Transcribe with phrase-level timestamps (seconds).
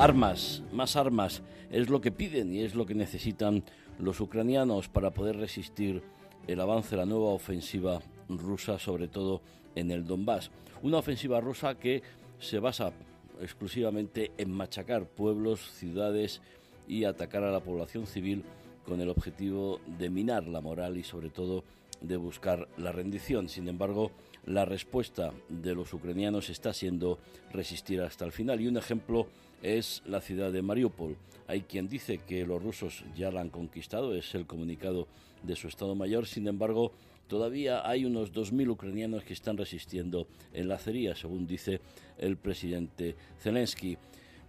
[0.00, 3.62] Armas, más armas, es lo que piden y es lo que necesitan
[3.98, 6.02] los ucranianos para poder resistir
[6.46, 8.00] el avance de la nueva ofensiva
[8.30, 9.42] rusa, sobre todo
[9.74, 10.50] en el Donbass.
[10.82, 12.02] Una ofensiva rusa que
[12.38, 12.94] se basa
[13.42, 16.40] exclusivamente en machacar pueblos, ciudades
[16.88, 18.42] y atacar a la población civil
[18.86, 21.62] con el objetivo de minar la moral y sobre todo
[22.00, 23.50] de buscar la rendición.
[23.50, 24.12] Sin embargo,
[24.46, 27.18] la respuesta de los ucranianos está siendo
[27.52, 28.62] resistir hasta el final.
[28.62, 29.26] Y un ejemplo
[29.62, 31.16] es la ciudad de Mariupol.
[31.46, 35.08] Hay quien dice que los rusos ya la han conquistado, es el comunicado
[35.42, 36.92] de su Estado Mayor, sin embargo,
[37.28, 41.80] todavía hay unos 2.000 ucranianos que están resistiendo en la acería, según dice
[42.18, 43.96] el presidente Zelensky.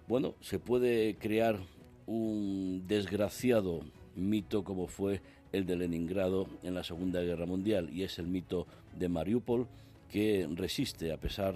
[0.08, 1.60] Bueno, se puede crear
[2.06, 3.82] un desgraciado
[4.16, 8.68] mito como fue el de Leningrado en la Segunda Guerra Mundial y es el mito
[8.98, 9.68] de Mariupol
[10.10, 11.56] que resiste a pesar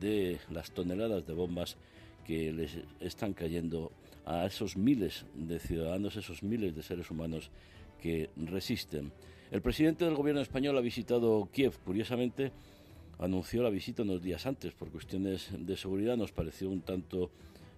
[0.00, 1.76] de las toneladas de bombas
[2.26, 3.92] que les están cayendo
[4.24, 7.50] a esos miles de ciudadanos, esos miles de seres humanos
[8.02, 9.12] que resisten.
[9.52, 12.50] El presidente del gobierno español ha visitado Kiev, curiosamente
[13.18, 17.30] anunció la visita unos días antes por cuestiones de seguridad, nos pareció un tanto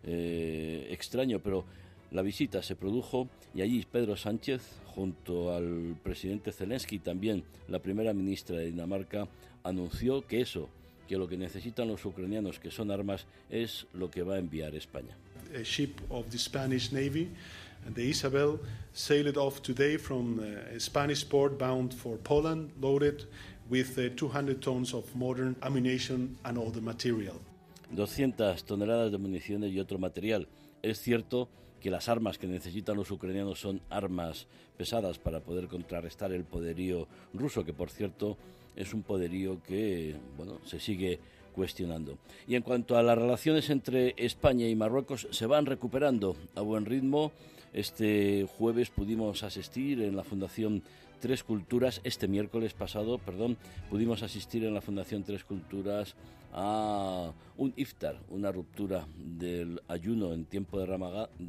[0.04, 1.64] eh, extraño, pero
[2.10, 7.80] la visita se produjo y allí Pedro Sánchez, junto al presidente Zelensky y también la
[7.80, 9.28] primera ministra de Dinamarca,
[9.62, 10.70] anunció que eso,
[11.08, 14.74] que lo que necesitan los ucranianos, que son armas, es lo que va a enviar
[14.74, 15.16] España.
[15.56, 17.28] A ship of the Spanish Navy,
[17.94, 18.60] the Isabel,
[18.92, 23.24] sailed off today from uh, a Spanish port bound for Poland, loaded
[23.70, 27.41] with 200 uh, tons of modern ammunition and other material.
[27.97, 30.47] 200 toneladas de municiones y otro material.
[30.82, 31.48] Es cierto
[31.80, 37.08] que las armas que necesitan los ucranianos son armas pesadas para poder contrarrestar el poderío
[37.32, 38.36] ruso, que por cierto
[38.78, 41.19] es un poderío que bueno, se sigue
[41.53, 42.16] cuestionando.
[42.47, 46.87] Y en cuanto a las relaciones entre España y Marruecos, se van recuperando a buen
[46.87, 47.33] ritmo.
[47.75, 50.83] Este jueves pudimos asistir en la Fundación
[51.20, 53.56] Tres Culturas, este miércoles pasado, perdón,
[53.90, 56.14] pudimos asistir en la Fundación Tres Culturas
[56.52, 60.86] a un iftar, una ruptura del ayuno en tiempo de,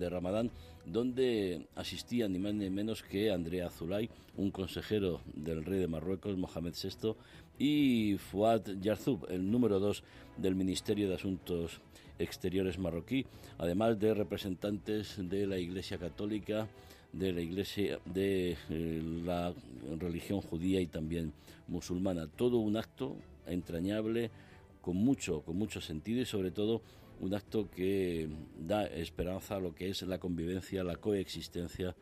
[0.09, 0.51] Ramadán,
[0.85, 6.35] donde asistían ni más ni menos que Andrea Zulay, un consejero del rey de Marruecos,
[6.35, 7.15] Mohamed VI,
[7.59, 10.03] y Fuad Yarzoub, el número dos
[10.37, 11.79] del Ministerio de Asuntos
[12.17, 13.25] Exteriores marroquí,
[13.57, 16.67] además de representantes de la Iglesia Católica,
[17.11, 19.53] de la Iglesia, de eh, la
[19.99, 21.33] religión judía y también
[21.67, 22.27] musulmana.
[22.27, 23.15] Todo un acto
[23.47, 24.29] entrañable,
[24.81, 26.81] con mucho, con mucho sentido y sobre todo
[27.19, 31.95] un acto que da esperanza a lo que es la convivencia, la coexistencia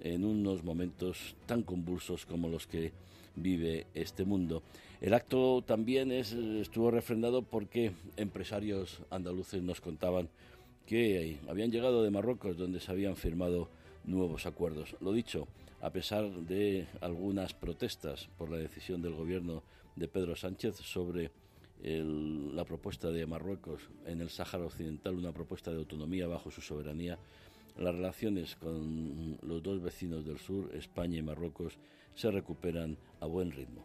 [0.00, 2.92] en unos momentos tan convulsos como los que
[3.36, 4.62] vive este mundo.
[5.00, 10.28] El acto también es, estuvo refrendado porque empresarios andaluces nos contaban
[10.86, 13.68] que habían llegado de Marruecos donde se habían firmado
[14.10, 14.96] nuevos acuerdos.
[15.00, 15.48] Lo dicho,
[15.80, 19.62] a pesar de algunas protestas por la decisión del gobierno
[19.96, 21.30] de Pedro Sánchez sobre
[21.82, 27.18] la propuesta de Marruecos en el Sáhara Occidental, una propuesta de autonomía bajo su soberanía,
[27.78, 31.78] las relaciones con los dos vecinos del sur, España y Marruecos,
[32.14, 33.84] se recuperan a buen ritmo.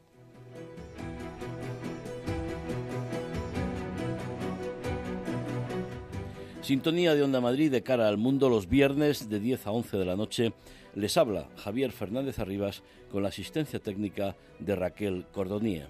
[6.65, 10.05] Sintonía de Onda Madrid de cara al mundo los viernes de 10 a 11 de
[10.05, 10.53] la noche.
[10.95, 12.81] Les habla Javier Fernández Arribas
[13.11, 15.87] con la asistencia técnica de Raquel Cordonía.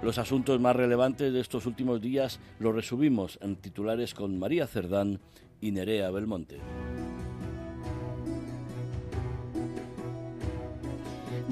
[0.00, 5.20] Los asuntos más relevantes de estos últimos días los resumimos en titulares con María Cerdán
[5.60, 6.60] y Nerea Belmonte.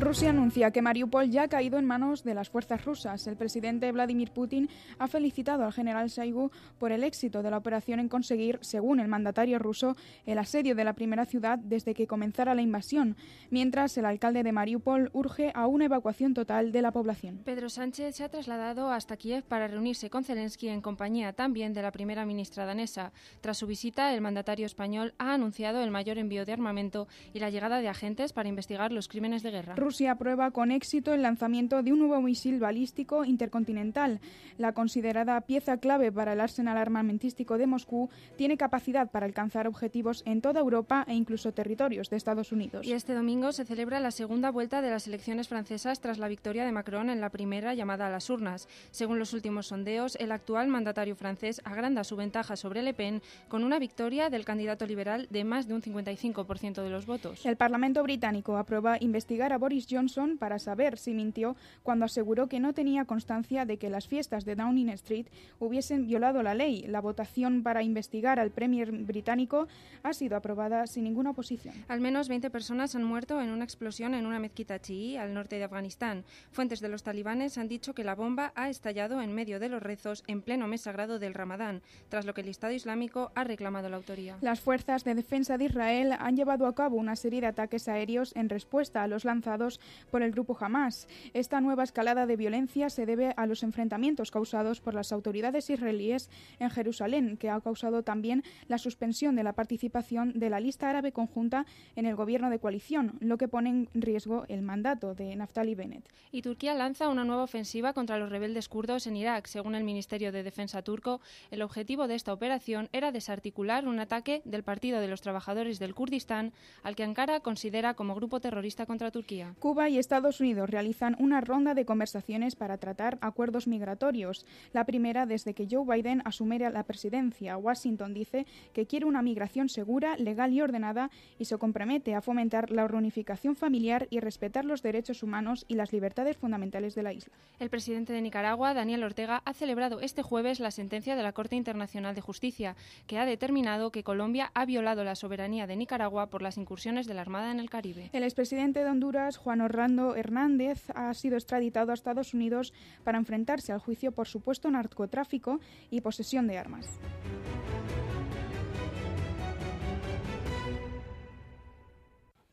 [0.01, 3.27] Rusia anuncia que Mariupol ya ha caído en manos de las fuerzas rusas.
[3.27, 8.01] El presidente Vladimir Putin ha felicitado al general Shoigu por el éxito de la operación
[8.01, 12.55] en conseguir, según el mandatario ruso, el asedio de la primera ciudad desde que comenzara
[12.55, 13.15] la invasión,
[13.51, 17.43] mientras el alcalde de Mariupol urge a una evacuación total de la población.
[17.45, 21.83] Pedro Sánchez se ha trasladado hasta Kiev para reunirse con Zelensky en compañía también de
[21.83, 23.13] la primera ministra danesa.
[23.43, 27.51] Tras su visita, el mandatario español ha anunciado el mayor envío de armamento y la
[27.51, 29.75] llegada de agentes para investigar los crímenes de guerra.
[29.91, 34.21] Rusia aprueba con éxito el lanzamiento de un nuevo misil balístico intercontinental.
[34.57, 40.23] La considerada pieza clave para el arsenal armamentístico de Moscú tiene capacidad para alcanzar objetivos
[40.27, 42.87] en toda Europa e incluso territorios de Estados Unidos.
[42.87, 46.65] Y este domingo se celebra la segunda vuelta de las elecciones francesas tras la victoria
[46.65, 48.69] de Macron en la primera llamada a las urnas.
[48.93, 53.65] Según los últimos sondeos, el actual mandatario francés agranda su ventaja sobre Le Pen con
[53.65, 57.45] una victoria del candidato liberal de más de un 55% de los votos.
[57.45, 62.61] El Parlamento británico aprueba investigar a Boris Johnson para saber si mintió cuando aseguró que
[62.61, 65.27] no tenía constancia de que las fiestas de Downing Street
[65.59, 66.85] hubiesen violado la ley.
[66.87, 69.69] La votación para investigar al Premier británico
[70.03, 71.75] ha sido aprobada sin ninguna oposición.
[71.89, 75.57] Al menos 20 personas han muerto en una explosión en una mezquita chií al norte
[75.57, 76.25] de Afganistán.
[76.51, 79.83] Fuentes de los talibanes han dicho que la bomba ha estallado en medio de los
[79.83, 83.89] rezos en pleno mes sagrado del Ramadán, tras lo que el Estado Islámico ha reclamado
[83.89, 84.37] la autoría.
[84.41, 88.35] Las fuerzas de defensa de Israel han llevado a cabo una serie de ataques aéreos
[88.37, 89.70] en respuesta a los lanzados
[90.11, 91.07] por el grupo Hamas.
[91.35, 96.31] Esta nueva escalada de violencia se debe a los enfrentamientos causados por las autoridades israelíes
[96.59, 101.13] en Jerusalén, que ha causado también la suspensión de la participación de la lista árabe
[101.13, 105.75] conjunta en el gobierno de coalición, lo que pone en riesgo el mandato de Naftali
[105.75, 106.09] Bennett.
[106.33, 109.47] Y Turquía lanza una nueva ofensiva contra los rebeldes kurdos en Irak.
[109.47, 111.21] Según el Ministerio de Defensa turco,
[111.51, 115.95] el objetivo de esta operación era desarticular un ataque del Partido de los Trabajadores del
[115.95, 116.53] Kurdistán,
[116.83, 119.55] al que Ankara considera como grupo terrorista contra Turquía.
[119.61, 125.27] Cuba y Estados Unidos realizan una ronda de conversaciones para tratar acuerdos migratorios, la primera
[125.27, 127.59] desde que Joe Biden asumiera la presidencia.
[127.59, 132.71] Washington dice que quiere una migración segura, legal y ordenada y se compromete a fomentar
[132.71, 137.35] la reunificación familiar y respetar los derechos humanos y las libertades fundamentales de la isla.
[137.59, 141.57] El presidente de Nicaragua, Daniel Ortega, ha celebrado este jueves la sentencia de la Corte
[141.57, 142.77] Internacional de Justicia,
[143.07, 147.13] que ha determinado que Colombia ha violado la soberanía de Nicaragua por las incursiones de
[147.13, 148.09] la Armada en el Caribe.
[148.15, 153.19] El expresidente de Honduras, Juan Juan Orlando Hernández ha sido extraditado a Estados Unidos para
[153.19, 155.59] enfrentarse al juicio por supuesto narcotráfico
[155.91, 157.01] y posesión de armas.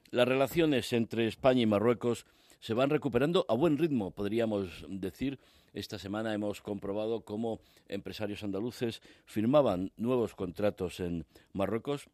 [0.10, 2.26] Las relaciones entre España y Marruecos
[2.60, 5.38] se van recuperando a buen ritmo, podríamos decir.
[5.74, 12.10] Esta semana hemos comprobado cómo empresarios andaluces firmaban nuevos contratos en Marruecos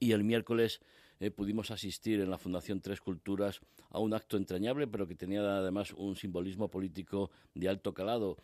[0.00, 0.82] y el miércoles
[1.22, 3.60] eh, pudimos asistir en la Fundación Tres Culturas
[3.90, 8.38] a un acto entrañable, pero que tenía además un simbolismo político de alto calado.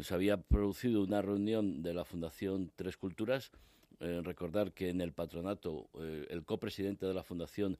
[0.00, 3.52] Se había producido una reunión de la Fundación Tres Culturas.
[4.00, 7.78] Eh, recordar que en el patronato eh, el copresidente de la Fundación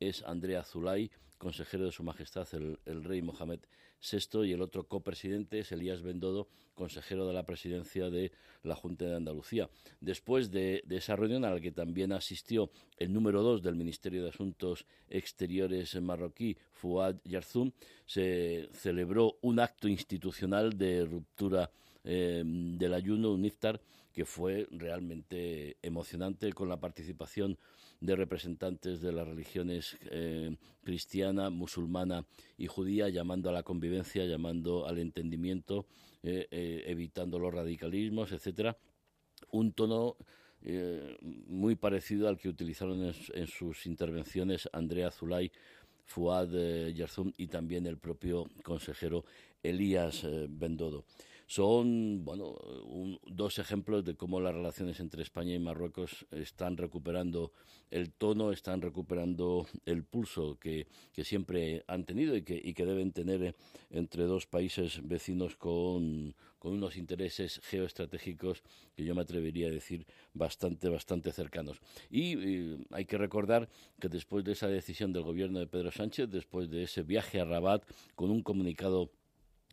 [0.00, 3.60] es Andrea Zulay, consejero de Su Majestad el, Rey Mohamed
[4.00, 8.32] VI, y el otro copresidente es Elías Bendodo, consejero de la presidencia de
[8.62, 9.70] la Junta de Andalucía.
[10.00, 14.30] Después de, esa reunión, a la que también asistió el número dos del Ministerio de
[14.30, 17.72] Asuntos Exteriores marroquí, Fouad Yarzoum,
[18.04, 21.70] se celebró un acto institucional de ruptura
[22.04, 23.80] eh, del ayuno, un iftar,
[24.16, 27.58] que fue realmente emocionante con la participación
[28.00, 32.24] de representantes de las religiones eh, cristiana, musulmana
[32.56, 35.84] y judía, llamando a la convivencia, llamando al entendimiento,
[36.22, 38.78] eh, eh, evitando los radicalismos, etcétera.
[39.50, 40.16] Un tono
[41.46, 45.52] muy parecido al que utilizaron en, sus intervenciones Andrea Zulay,
[46.06, 46.48] Fuad
[46.88, 49.26] Yarzum y también el propio consejero
[49.62, 51.04] Elías Bendodo.
[51.46, 52.56] Son, bueno,
[53.26, 57.52] dos ejemplos de cómo las relaciones entre España y Marruecos están recuperando
[57.90, 60.88] el tono, están recuperando el pulso que,
[61.22, 63.54] siempre han tenido y que, y que deben tener
[63.90, 68.64] entre dos países vecinos con, con unos intereses geoestratégicos
[68.96, 71.80] que yo me atrevería a decir bastante, bastante cercanos.
[72.10, 73.68] Y, hay que recordar
[74.00, 77.44] que después de esa decisión del gobierno de Pedro Sánchez, después de ese viaje a
[77.44, 77.84] Rabat
[78.16, 79.12] con un comunicado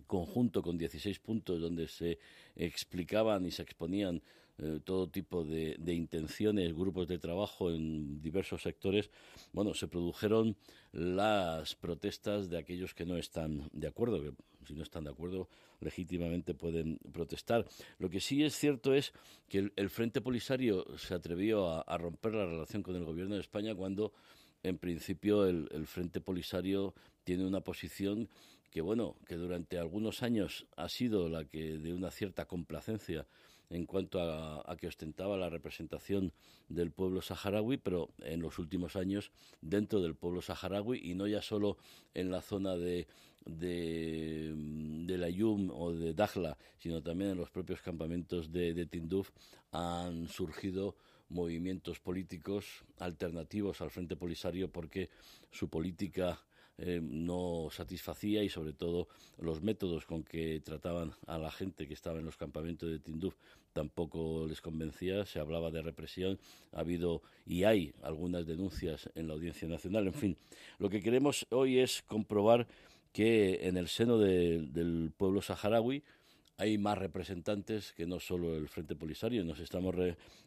[0.07, 2.19] conjunto con 16 puntos donde se
[2.55, 4.21] explicaban y se exponían
[4.59, 9.09] eh, todo tipo de, intenciones, grupos de trabajo en diversos sectores,
[9.51, 10.55] bueno, se produjeron
[10.91, 14.33] las protestas de aquellos que no están de acuerdo, que
[14.67, 15.49] si no están de acuerdo
[15.81, 17.65] legítimamente pueden protestar.
[17.97, 19.11] Lo que sí es cierto es
[19.49, 23.75] que el, Frente Polisario se atrevió a romper la relación con el gobierno de España
[23.75, 24.13] cuando
[24.63, 28.29] en principio el, Frente Polisario tiene una posición
[28.73, 33.27] que bueno, que durante algunos años ha sido la que de una cierta complacencia
[33.69, 36.33] en cuanto a, que ostentaba la representación
[36.69, 41.43] del pueblo saharaui, pero en los últimos años dentro del pueblo saharaui y no ya
[41.43, 41.77] solo
[42.15, 43.05] en la zona de,
[43.45, 44.53] de,
[45.05, 49.29] de la Yum o de Dakhla, sino también en los propios campamentos de, de Tinduf,
[49.71, 50.95] han surgido
[51.29, 55.11] movimientos políticos alternativos al Frente Polisario porque
[55.51, 56.43] su política
[56.77, 61.93] eh, no satisfacía y sobre todo los métodos con que trataban a la gente que
[61.93, 63.35] estaba en los campamentos de Tinduf
[63.73, 66.39] tampoco les convencía, se hablaba de represión,
[66.71, 70.37] ha habido y hay algunas denuncias en la Audiencia Nacional, en fin,
[70.79, 72.67] lo que queremos hoy es comprobar
[73.11, 76.03] que en el seno del pueblo saharaui
[76.57, 79.95] hay más representantes que no solo el Frente Polisario, nos estamos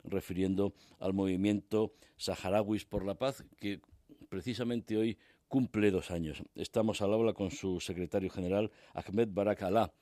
[0.04, 3.80] refiriendo al movimiento Saharauis por la Paz, que
[4.28, 5.18] precisamente hoy
[5.48, 6.42] cumple dos años.
[6.54, 9.92] Estamos al habla con su secretario general, Ahmed Barakalá.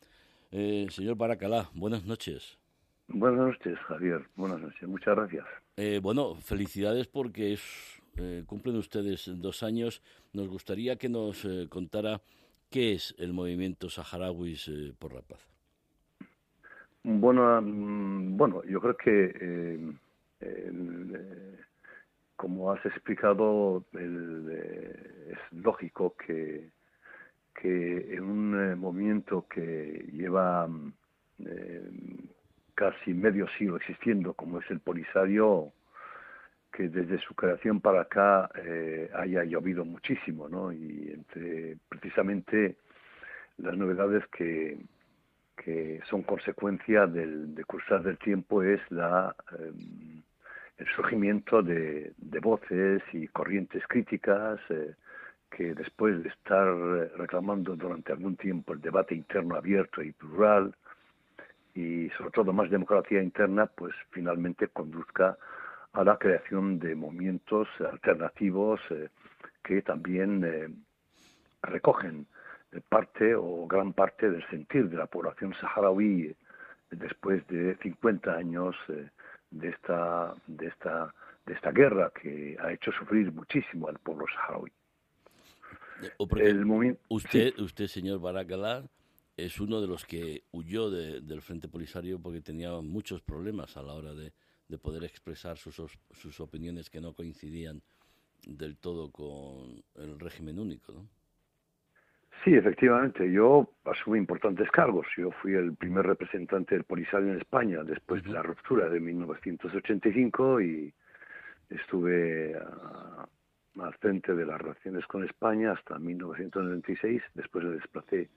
[0.51, 2.59] Eh, señor Barakalá, buenas noches.
[3.09, 4.23] Buenas noches, Javier.
[4.35, 4.89] Buenas noches.
[4.89, 5.45] Muchas gracias.
[5.77, 10.03] Eh, bueno, felicidades porque es, eh, cumplen ustedes dos años.
[10.33, 12.21] Nos gustaría que nos eh, contara
[12.71, 15.47] qué es el movimiento Saharauis por la Paz.
[17.03, 19.79] Bueno, mm, bueno, yo creo que
[22.45, 26.69] como has explicado, eh, es lógico que,
[27.55, 30.93] que en un eh, movimiento que lleva mm,
[31.47, 31.91] eh,
[32.75, 35.73] casi medio siglo existiendo, como es el Polisario,
[36.71, 38.51] que desde su creación para acá
[39.15, 40.71] haya llovido muchísimo, ¿no?
[40.71, 42.77] Y entre precisamente
[43.57, 44.77] las novedades que,
[45.57, 47.65] que son consecuencia del, de
[48.03, 49.35] del tiempo es la
[50.79, 52.13] el surgimiento de,
[52.43, 54.95] voces y corrientes críticas eh,
[55.51, 60.75] que después de estar eh, reclamando durante algún tiempo el debate interno abierto y plural
[61.75, 65.37] y sobre todo más democracia interna, pues finalmente conduzca
[65.93, 69.09] a la creación de movimientos alternativos eh,
[69.63, 70.85] que también
[71.63, 72.27] recogen
[72.89, 76.37] parte o gran parte del sentir de la población saharaui
[76.91, 78.77] después de 50 años
[79.55, 81.15] de esta, de esta,
[81.47, 84.71] de esta guerra que ha hecho sufrir muchísimo al pueblo saharaui.
[86.37, 88.85] El usted, usted, señor Barakalá,
[89.37, 93.95] es uno de los que huyó del Frente Polisario porque tenía muchos problemas a la
[93.95, 94.33] hora de,
[94.69, 95.77] de poder expresar sus,
[96.11, 97.83] sus opiniones que no coincidían
[98.47, 101.09] del todo con el régimen único, ¿no?
[102.45, 103.31] Sí, efectivamente.
[103.33, 105.07] Yo asumí importantes cargos.
[105.17, 110.61] Yo fui el primer representante del Polisario en España después de la ruptura de 1985
[110.61, 110.93] y
[111.71, 117.23] estuve al frente de las relaciones con España hasta 1996.
[117.33, 118.29] Después me desplacé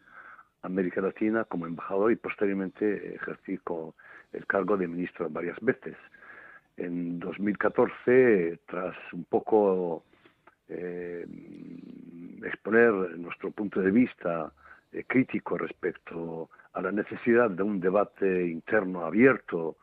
[0.62, 3.60] a América Latina como embajador y posteriormente ejercí
[4.32, 5.98] el cargo de ministro varias veces.
[6.78, 10.06] En 2014, tras un poco
[10.70, 11.26] eh,
[12.44, 14.52] exponer nuestro punto de vista
[14.92, 19.78] eh, crítico respecto a la necesidad de un debate interno abierto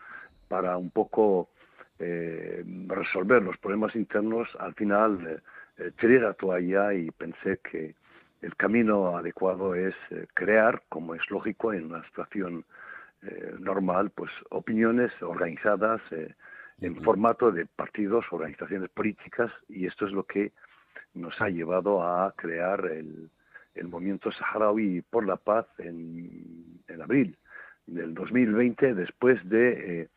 [0.49, 1.51] para un poco
[1.99, 5.43] eh, resolver los problemas internos, al final
[5.79, 7.95] eh, tiré la toalla y pensé que
[8.43, 9.95] el camino adecuado es
[10.35, 12.65] crear, como es lógico en una situación
[13.59, 16.03] normal, pues opiniones organizadas
[16.83, 20.53] en formato de partidos, organizaciones políticas, y esto es lo que
[21.15, 23.31] nos ha llevado a crear el,
[23.85, 27.37] movimiento saharaui por la paz en, abril
[27.87, 30.09] del 2020, después de eh,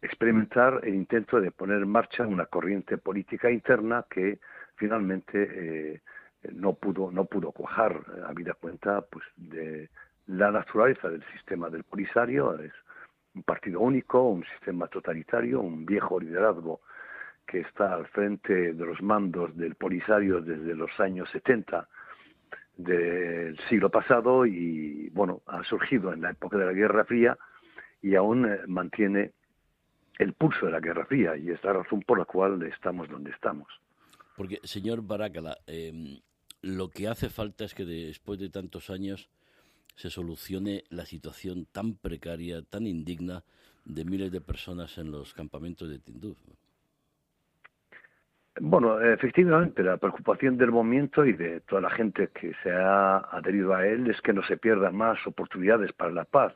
[0.00, 4.38] experimentar el intento de poner en marcha una corriente política interna que
[4.76, 6.00] finalmente eh,
[6.52, 9.90] no pudo no pudo cuajar, habida cuenta pues de
[10.26, 12.72] la naturaleza del sistema del Polisario, es
[13.34, 16.80] un partido único, un sistema totalitario, un viejo liderazgo
[17.50, 21.88] que está al frente de los mandos del Polisario desde los años 70
[22.76, 27.36] del siglo pasado y, bueno, ha surgido en la época de la Guerra Fría
[28.00, 29.32] y aún eh, mantiene
[30.18, 33.32] el pulso de la Guerra Fría y es la razón por la cual estamos donde
[33.32, 33.68] estamos.
[34.36, 36.20] Porque, señor Barácala, em,
[36.62, 39.28] lo que hace falta es que después de tantos años
[39.96, 43.42] se solucione la situación tan precaria, tan indigna
[43.84, 46.38] de miles de personas en los campamentos de Tinduf.
[48.62, 53.74] Bueno, efectivamente, la preocupación del movimiento y de toda la gente que se ha adherido
[53.74, 56.52] a él es que no se pierdan más oportunidades para la paz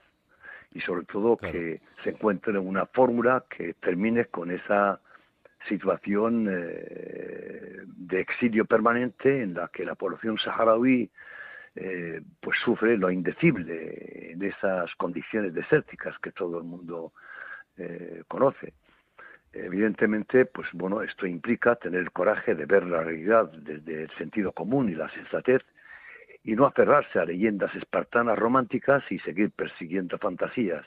[0.73, 5.01] y sobre todo que se encuentre una fórmula que termine con esa
[5.67, 11.11] situación de exilio permanente en la que la población saharaui
[11.75, 17.15] pues sufre lo indecible en esas condiciones desérticas que todo el mundo
[18.29, 18.75] conoce.
[19.55, 24.51] Evidentemente, pues bueno, esto implica tener el coraje de ver la realidad desde el sentido
[24.51, 25.63] común y la sensatez
[26.43, 30.85] y no aferrarse a leyendas espartanas románticas y seguir persiguiendo fantasías.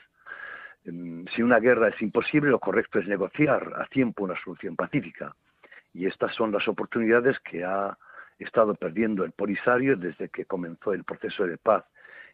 [0.84, 5.34] Em, si una guerra es imposible, lo correcto es negociar a tiempo una solución pacífica.
[5.94, 7.96] Y estas son las oportunidades que ha
[8.38, 11.86] estado perdiendo el Polisario desde que comenzó el proceso de paz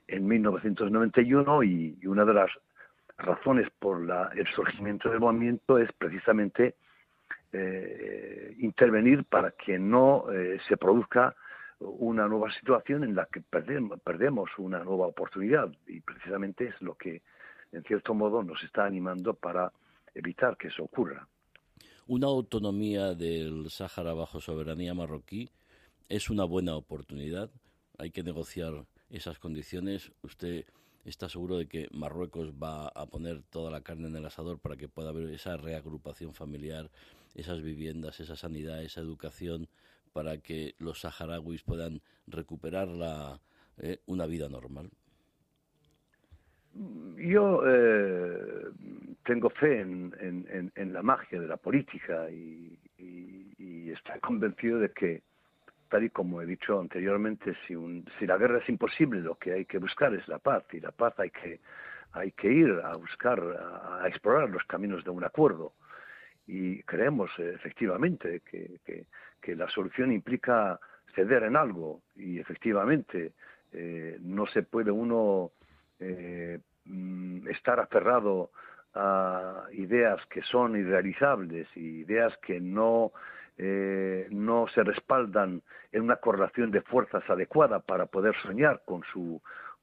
[0.08, 2.50] en 1991 y una de las
[3.18, 6.74] razones por la, el surgimiento del movimiento es precisamente
[7.52, 11.34] eh, intervenir para que no eh, se produzca
[11.78, 16.94] una nueva situación en la que perdemos, perdemos una nueva oportunidad y precisamente es lo
[16.94, 17.22] que
[17.72, 19.72] en cierto modo nos está animando para
[20.14, 21.26] evitar que eso ocurra.
[22.06, 25.50] Una autonomía del Sáhara bajo soberanía marroquí
[26.08, 27.50] es una buena oportunidad.
[27.98, 30.12] Hay que negociar esas condiciones.
[30.22, 30.66] Usted
[31.04, 34.76] está seguro de que Marruecos va a poner toda la carne en el asador para
[34.76, 36.90] que pueda haber esa reagrupación familiar,
[37.34, 39.68] esas viviendas, esa sanidad, esa educación,
[40.12, 43.40] para que los saharauis puedan recuperar la,
[43.78, 44.90] eh, una vida normal?
[47.16, 48.66] Yo eh,
[49.24, 52.78] tengo fe en, en, la magia de la política y
[53.90, 55.22] estoy convencido de que
[56.02, 57.74] y como he dicho anteriormente, si,
[58.26, 61.14] la guerra es imposible, lo que hay que buscar es la paz, y la paz
[61.18, 61.60] hay que,
[62.12, 65.72] hay que ir a buscar, a, explorar los caminos de un acuerdo.
[66.46, 70.80] Y creemos efectivamente que, que, la solución implica
[71.14, 73.32] ceder en algo, y efectivamente
[73.72, 75.52] eh, no se puede uno
[76.00, 78.50] eh, mm, estar aferrado
[78.94, 83.12] a ideas que son irrealizables y ideas que no
[83.56, 89.40] eh, no se respaldan en una correlación de fuerzas adecuada para poder soñar con su,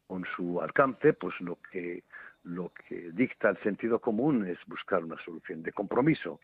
[0.08, 2.04] con su alcance, pues lo que,
[2.44, 6.40] lo que dicta el sentido común es buscar una solución de compromiso.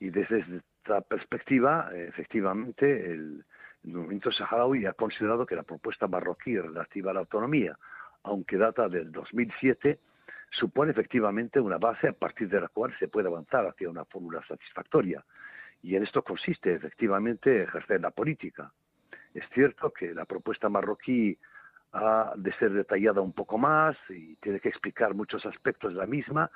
[0.00, 0.44] Y desde
[0.78, 3.44] esta perspectiva, efectivamente, el,
[3.84, 7.76] el movimiento saharaui ha considerado que la propuesta marroquí relativa a la autonomía,
[8.22, 9.98] aunque data del 2007,
[10.50, 14.42] supone efectivamente una base a partir de la cual se puede avanzar hacia una fórmula
[14.46, 15.24] satisfactoria.
[15.82, 18.72] Y en esto consiste efectivamente ejercer la política.
[19.34, 21.36] Es cierto que la propuesta marroquí
[21.92, 26.06] ha de ser detallada un poco más y tiene que explicar muchos aspectos de la
[26.06, 26.50] misma,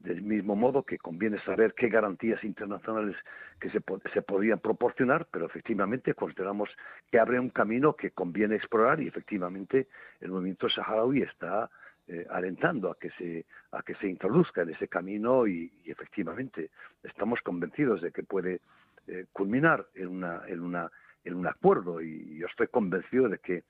[0.00, 3.16] del mismo modo que conviene saber qué garantías internacionales
[3.60, 3.80] que se,
[4.12, 6.68] se podrían proporcionar, pero efectivamente consideramos
[7.10, 9.86] que abre un camino que conviene explorar y efectivamente
[10.20, 11.70] el movimiento saharaui está
[12.08, 16.70] eh, alentando a que se a que se introduzca en ese camino y, efectivamente
[17.04, 18.60] estamos convencidos de que puede
[19.06, 20.90] eh, culminar en una en una
[21.24, 23.62] en un acuerdo y yo estoy convencido de que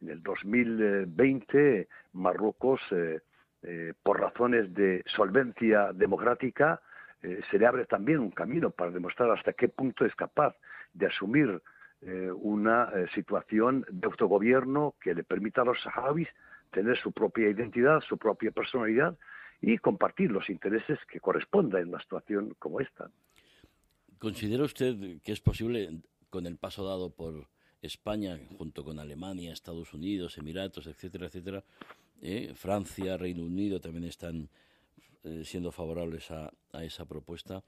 [0.00, 3.20] en el 2020 Marruecos eh,
[4.00, 6.80] por razones de solvencia democrática
[7.20, 10.56] se le abre también un camino para demostrar hasta qué punto es capaz
[10.94, 11.60] de asumir
[12.36, 16.28] una situación de autogobierno que le permita a los saharauis
[16.72, 19.16] tener su propia identidad, su propia personalidad
[19.60, 23.10] y compartir los intereses que correspondan en una situación como esta.
[24.18, 27.46] ¿Considera usted que es posible, con el paso dado por
[27.82, 31.64] España, junto con Alemania, Estados Unidos, Emiratos, etcétera, etcétera,
[32.20, 34.48] eh, Francia, Reino Unido también están
[35.24, 37.64] eh, siendo favorables a, esa propuesta,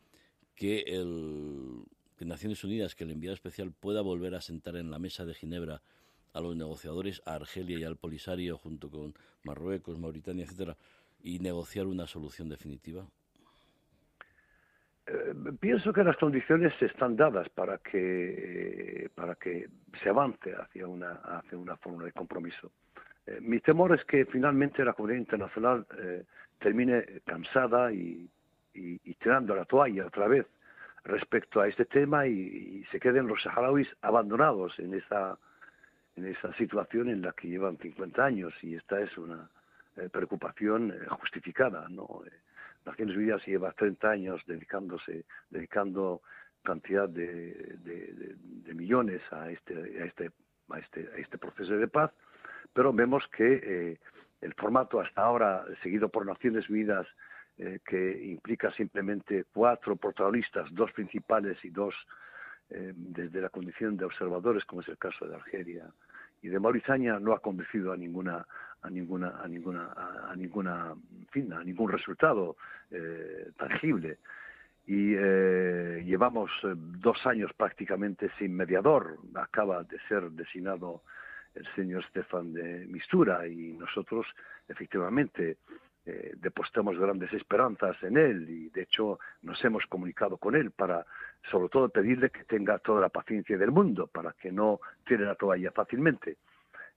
[0.55, 1.83] que, el,
[2.17, 5.35] que Naciones Unidas, que el enviado especial pueda volver a sentar en la mesa de
[5.35, 5.83] Ginebra
[6.35, 10.77] a los negociadores, a Argelia y al Polisario, junto con Marruecos, Mauritania, etcétera,
[11.23, 13.07] y negociar una solución definitiva?
[15.07, 19.69] Eh, pienso que las condiciones están dadas para que para que
[20.03, 22.73] se avance hacia una hacia una fórmula de compromiso.
[23.27, 26.25] Eh, mi temor es que finalmente la comunidad internacional eh,
[26.59, 28.29] termine cansada y,
[29.21, 30.47] tirando la toalla otra vez
[31.05, 35.39] respecto a este tema y, y se queden los saharauis abandonados en esa
[36.17, 39.49] en esa situación en la que llevan 50 años y esta es una
[39.97, 41.89] eh, preocupación eh, justificada.
[41.89, 42.23] ¿no?
[42.27, 42.31] Eh,
[42.85, 46.23] Naciones Unidas lleva 30 años dedicándose, dedicando
[46.63, 50.31] cantidad de, de, millones este, a, este,
[50.71, 52.11] a, este, a este proceso de paz,
[52.73, 53.99] pero vemos que
[54.41, 57.07] el formato hasta ahora seguido por Naciones Unidas
[57.57, 61.95] que implica simplemente cuatro protagonistas, dos principales y dos
[62.71, 65.87] eh, desde la condición de observadores, como es el caso de Argelia
[66.43, 68.47] y de Mauritania, no ha conducido a ninguna
[68.83, 69.93] a ninguna a ninguna
[70.31, 70.95] a, ninguna
[71.31, 72.57] fin, a ningún resultado
[72.91, 74.19] eh, tangible.
[74.87, 79.19] y eh, llevamos eh, dos años prácticamente sin mediador.
[79.35, 81.03] Acaba de ser designado
[81.55, 84.27] el señor Stefan de Mistura y nosotros
[84.69, 85.57] efectivamente
[86.07, 91.07] eh, depositamos grandes esperanzas en él y de hecho nos hemos comunicado con él para
[91.51, 95.35] sobre todo pedirle que tenga toda la paciencia del mundo para que no tire la
[95.35, 96.37] toalla fácilmente.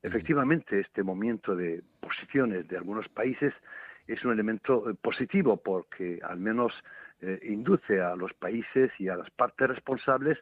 [0.03, 3.53] Efectivamente, este movimiento de posiciones de algunos países
[4.07, 6.73] es un elemento positivo porque al menos
[7.21, 10.37] eh, induce a los países y a las partes responsables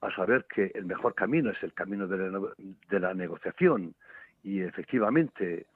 [0.00, 3.94] a saber que el mejor camino es el camino de la, negociación
[4.42, 5.66] y efectivamente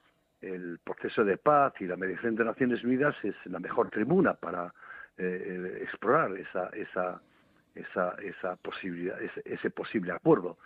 [0.54, 4.72] el proceso de paz y la mediación de Naciones Unidas es la mejor tribuna para
[5.18, 7.20] eh, explorar esa, esa,
[7.74, 10.58] esa, esa posibilidad, ese, posible acuerdo.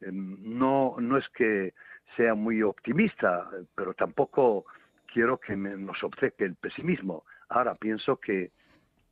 [0.00, 1.74] Em, no, no es que
[2.16, 4.66] sea muy optimista, pero tampoco
[5.06, 7.24] quiero que nos obceque el pesimismo.
[7.48, 8.50] Ahora pienso que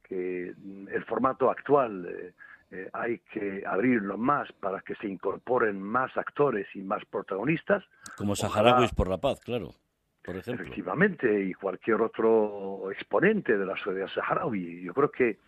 [0.09, 0.55] que
[0.93, 2.33] el formato actual eh,
[2.71, 7.85] eh, hay que abrirlo más para que se incorporen más actores y más protagonistas.
[8.17, 9.71] Como Saharauis por la Paz, claro.
[10.29, 14.83] Efectivamente, y cualquier otro exponente de la sociedad saharaui.
[14.83, 15.39] Yo creo que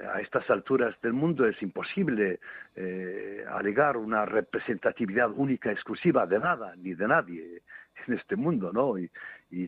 [0.00, 2.40] a estas alturas del mundo es imposible
[2.76, 7.62] eh, alegar una representatividad única, exclusiva de nada ni de nadie
[8.06, 8.98] en este mundo, ¿no?
[8.98, 9.10] Y,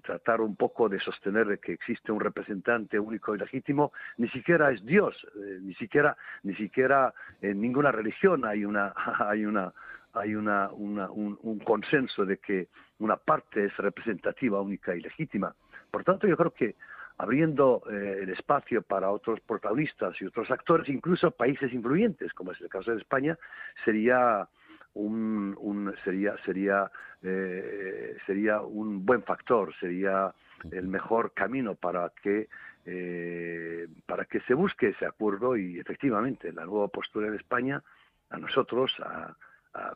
[0.02, 4.84] tratar un poco de sostener que existe un representante único y legítimo, ni siquiera es
[4.84, 9.72] Dios, eh, ni siquiera, ni siquiera en ninguna religión hay una, hay una,
[10.14, 12.68] hay una, un, un consenso de que
[12.98, 15.54] una parte es representativa, única y legítima.
[15.90, 16.76] Por tanto, yo creo que
[17.20, 22.60] abriendo eh, el espacio para otros protagonistas y otros actores, incluso países influyentes, como es
[22.62, 23.36] el caso de España,
[23.84, 24.48] sería
[24.94, 26.90] un, sería sería
[27.22, 30.32] eh, sería un buen factor, sería
[30.70, 32.48] el mejor camino para que
[32.86, 37.82] eh, para que se busque ese acuerdo y efectivamente la nueva postura de España
[38.30, 39.36] a nosotros, a,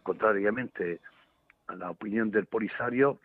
[0.03, 1.01] contrariamente
[1.67, 3.19] a la opinión del Polisario,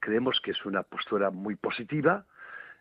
[0.00, 2.24] creemos que es una postura muy positiva,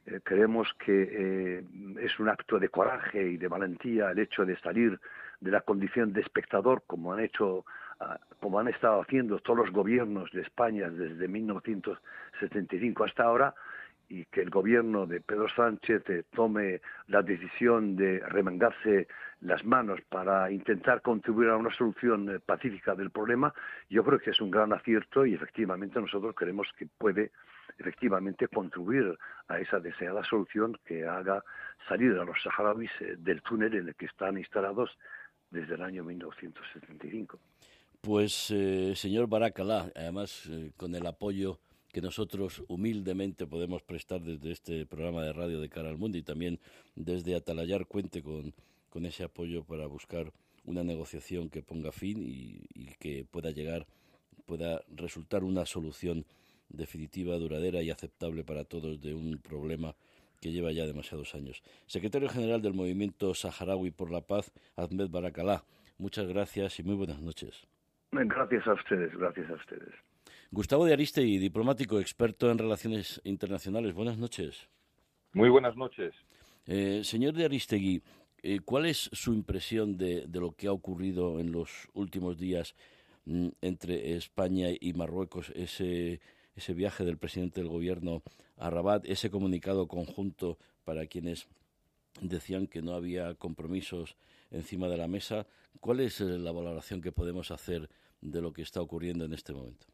[0.06, 1.64] eh, creemos que eh,
[2.00, 5.00] es un acto de coraje y de valentía el hecho de salir
[5.40, 7.66] de la condición de espectador como han hecho
[8.00, 13.54] ah, como han estado haciendo todos los gobiernos de España desde 1975 hasta ahora
[14.10, 19.08] y que el gobierno de Pedro Sánchez eh, tome la decisión de remangarse
[19.42, 23.54] las manos para intentar contribuir a una solución eh, pacífica del problema,
[23.90, 27.32] yo creo que es un gran acierto y efectivamente nosotros creemos que puede
[27.78, 31.44] efectivamente contribuir a esa deseada solución que haga
[31.88, 34.92] salir a los saharauis eh, del túnel en el que están instalados
[35.50, 37.40] desde el año 1975.
[38.00, 38.52] Pues,
[38.96, 41.60] señor Baracalá, además con el apoyo
[41.92, 46.24] que nosotros humildemente podemos prestar desde este programa de radio de cara al mundo y
[46.24, 46.60] también
[46.96, 48.54] desde Atalayar cuente con,
[48.92, 50.32] con ese apoyo para buscar
[50.66, 53.88] una negociación que ponga fin y, que pueda llegar,
[54.46, 56.26] pueda resultar una solución
[56.70, 59.96] definitiva, duradera y aceptable para todos de un problema
[60.40, 61.64] que lleva ya demasiados años.
[61.88, 65.64] Secretario General del Movimiento Saharaui por la Paz, Ahmed Barakalá,
[65.98, 67.68] muchas gracias y muy buenas noches.
[68.12, 69.94] Gracias a ustedes, gracias a ustedes.
[70.52, 73.94] Gustavo de Aristegui, diplomático, experto en relaciones internacionales.
[73.94, 74.70] Buenas noches.
[75.34, 76.14] Muy buenas noches.
[76.66, 78.04] Eh, señor de Aristegui,
[78.44, 82.76] eh, ¿cuál es su impresión de, lo que ha ocurrido en los últimos días
[83.26, 85.52] mm, entre España y Marruecos?
[85.56, 86.22] Ese,
[86.56, 88.24] ese viaje del presidente del gobierno
[88.58, 91.48] a Rabat, ese comunicado conjunto para quienes
[92.20, 94.16] decían que no había compromisos
[94.50, 95.48] encima de la mesa.
[95.80, 97.90] ¿Cuál es eh, la valoración que podemos hacer
[98.22, 99.88] de lo que está ocurriendo en este momento?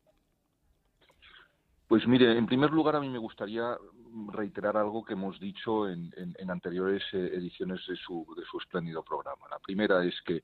[1.88, 3.78] Pues mire, en primer lugar a mí me gustaría
[4.32, 6.12] reiterar algo que hemos dicho en,
[6.50, 9.48] anteriores eh, ediciones de su, de su espléndido programa.
[9.50, 10.44] La primera es que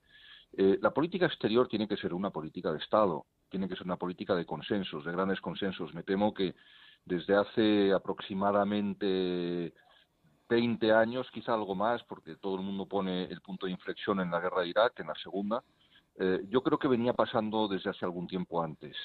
[0.56, 3.98] eh, la política exterior tiene que ser una política de Estado, tiene que ser una
[3.98, 5.94] política de consensos, de grandes consensos.
[5.94, 6.56] Me temo que
[7.06, 9.74] desde hace aproximadamente
[10.50, 14.32] 20 años, quizá algo más, porque todo el mundo pone el punto de inflexión en
[14.32, 15.64] la guerra de Irak, en la segunda,
[16.20, 18.96] eh, yo creo que venía pasando desde hace algún tiempo antes.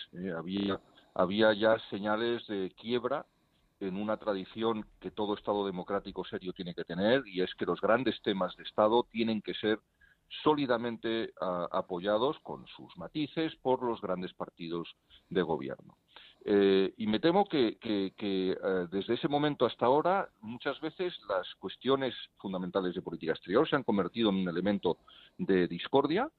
[1.14, 3.24] había ya señales de quiebra
[3.80, 7.80] en una tradición que todo Estado democrático serio tiene que tener, y es que los
[7.80, 9.78] grandes temas de Estado tienen que ser
[10.42, 14.94] sólidamente ah, apoyados con sus matices por los grandes partidos
[15.30, 15.96] de gobierno.
[16.44, 18.56] Eh, y me temo que, eh,
[18.90, 23.82] desde ese momento hasta ahora muchas veces las cuestiones fundamentales de política exterior se han
[23.82, 24.98] convertido en un elemento
[25.36, 26.30] de discordia,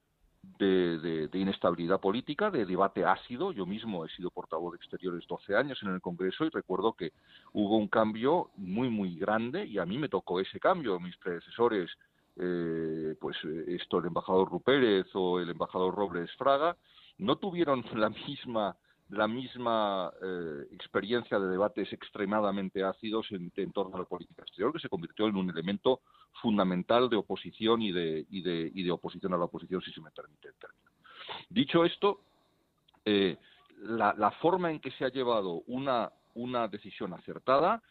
[0.65, 3.51] de, inestabilidad política, de debate ácido.
[3.51, 7.13] Yo mismo he sido portavoz de Exteriores 12 años en el Congreso y recuerdo que
[7.53, 10.99] hubo un cambio muy, muy grande y a mí me tocó ese cambio.
[10.99, 11.89] Mis predecesores
[13.19, 13.35] pues
[13.67, 16.77] esto el embajador Rupérez o el embajador Robles Fraga,
[17.17, 18.75] no tuvieron la misma
[19.09, 24.79] la misma eh, experiencia de debates extremadamente ácidos en, torno a la política exterior, que
[24.79, 26.01] se convirtió en un elemento
[26.41, 30.01] fundamental de oposición y de, y de, y de oposición a la oposición, si se
[30.01, 30.89] me permite el término.
[31.49, 32.21] Dicho esto,
[33.05, 33.37] eh,
[33.81, 36.11] la, forma en que se ha llevado una,
[36.69, 37.81] decisión acertada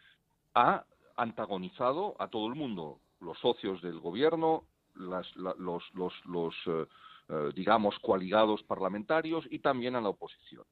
[0.55, 0.85] ha
[1.16, 6.55] antagonizado a todo el mundo, los socios del gobierno, las, los, los, los
[7.31, 10.64] eh, digamos, coaligados parlamentarios y también a la oposición.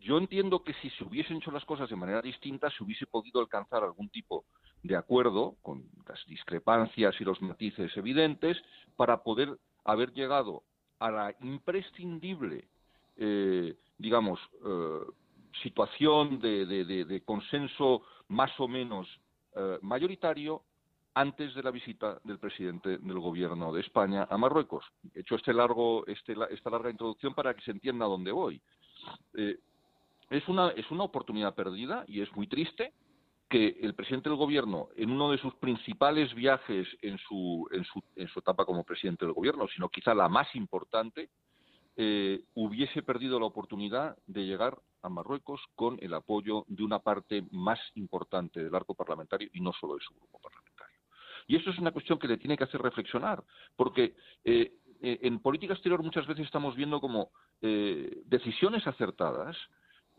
[0.00, 3.40] Yo entiendo que si se hubiesen hecho las cosas de manera distinta, se hubiese podido
[3.40, 4.46] alcanzar algún tipo
[4.82, 8.56] de acuerdo, con las discrepancias y los matices evidentes,
[8.96, 10.62] para poder haber llegado
[10.98, 12.68] a la imprescindible,
[13.16, 15.00] eh, digamos, eh,
[15.62, 19.08] situación de, consenso más o menos
[19.56, 20.62] eh, mayoritario
[21.14, 24.84] antes de la visita del presidente del gobierno de España a Marruecos.
[25.14, 28.60] He hecho este largo, este, esta larga introducción para que se entienda a dónde voy
[30.30, 32.92] es una, es una oportunidad perdida y es muy triste
[33.50, 38.02] que el presidente del gobierno, en uno de sus principales viajes en su, en su,
[38.16, 41.28] en su etapa como presidente del gobierno, sino quizá la más importante,
[41.96, 47.44] eh, hubiese perdido la oportunidad de llegar a Marruecos con el apoyo de una parte
[47.50, 50.98] más importante del arco parlamentario y no solo de su grupo parlamentario.
[51.48, 53.42] Y eso es una cuestión que le tiene que hacer reflexionar,
[53.76, 57.30] porque eh, eh, en política exterior muchas veces estamos viendo como
[57.62, 59.54] decisiones acertadas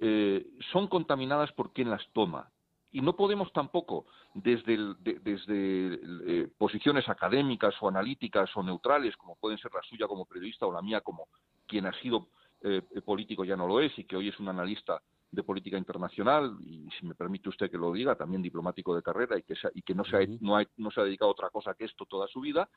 [0.04, 2.50] eh, son contaminadas por quien las toma.
[2.92, 9.58] Y no podemos tampoco, desde, desde eh, posiciones académicas o analíticas o neutrales, como pueden
[9.58, 11.28] ser la suya como periodista o la mía como
[11.68, 12.28] quien ha sido
[12.62, 15.02] eh, político ya no lo es y que hoy es un analista
[15.32, 19.38] de política internacional y si me permite usted que lo diga también diplomático de carrera
[19.38, 21.74] y que, y que no, se ha, no, no, se ha dedicado a otra cosa
[21.74, 22.70] que esto toda su vida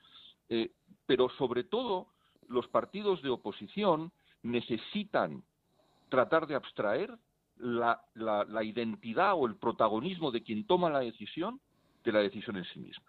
[1.07, 2.07] pero sobre todo
[2.49, 5.43] los partidos de oposición necesitan
[6.09, 7.19] tratar de abstraer
[7.59, 11.61] la, la, identidad o el protagonismo de quien toma la decisión
[12.05, 13.05] de la decisión en sí misma.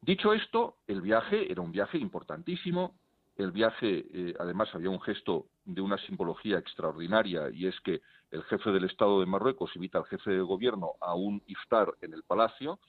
[0.00, 2.94] Dicho esto, el viaje era un viaje importantísimo.
[3.36, 8.42] El viaje, eh, además, había un gesto de una simbología extraordinaria y es que el
[8.44, 12.22] jefe del Estado de Marruecos invita al jefe de gobierno a un iftar en el
[12.22, 12.80] palacio,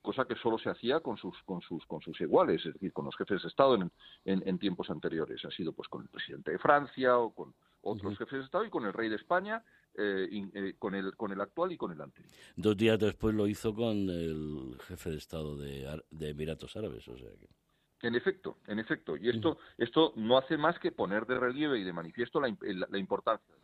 [0.00, 3.04] cosa que solo se hacía con sus, con sus, con sus iguales, es decir, con
[3.04, 3.90] los jefes de Estado en,
[4.24, 5.44] en tiempos anteriores.
[5.44, 7.52] Ha sido pues con el presidente de Francia o con
[7.82, 9.62] otros jefes de Estado y con el rey de España,
[9.96, 12.32] eh, eh, con, el, con el actual y con el anterior.
[12.56, 17.16] Dos días después lo hizo con el jefe de Estado de, de Emiratos Árabes, o
[17.16, 17.48] sea que...
[18.06, 19.16] En efecto, en efecto.
[19.16, 22.52] Y esto, esto no hace más que poner de relieve y de manifiesto la,
[22.90, 23.54] la, importancia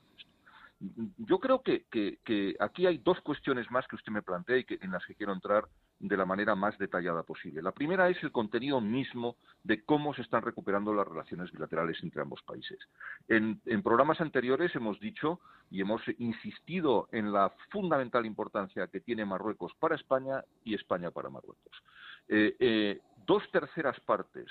[0.80, 4.78] yo creo que, que, aquí hay dos cuestiones más que usted me plantea y que,
[4.80, 5.64] en las que quiero entrar
[6.00, 7.62] de la manera más detallada posible.
[7.62, 12.22] La primera es el contenido mismo de cómo se están recuperando las relaciones bilaterales entre
[12.22, 12.78] ambos países.
[13.26, 19.72] En, programas anteriores hemos dicho y hemos insistido en la fundamental importancia que tiene Marruecos
[19.78, 21.82] para España y España para Marruecos.
[22.28, 24.46] Eh, eh, dos terceras partes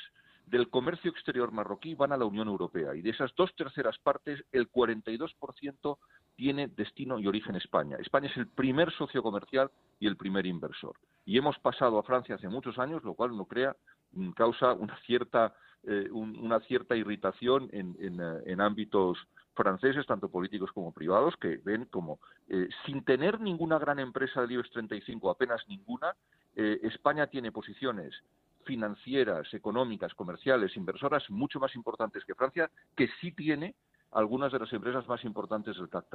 [0.48, 4.44] del comercio exterior marroquí van a la Unión Europea y de esas dos terceras partes
[4.52, 5.98] el 42%
[6.36, 7.98] tiene destino y origen España.
[8.00, 10.96] España es el primer socio comercial y el primer inversor.
[11.26, 13.76] Y hemos pasado a Francia hace muchos años, lo cual no crea
[14.14, 19.18] mm, causa una cierta eh, una cierta irritación en, eh, en, ámbitos
[19.54, 24.52] franceses, tanto políticos como privados, que ven como, eh, sin tener ninguna gran empresa del
[24.52, 26.14] IBEX 35, apenas ninguna,
[26.56, 28.16] España tiene posiciones
[28.65, 33.76] financieras, económicas, comerciales, inversoras mucho más importantes que Francia, que sí tiene
[34.12, 36.06] algunas de las empresas más importantes del CAC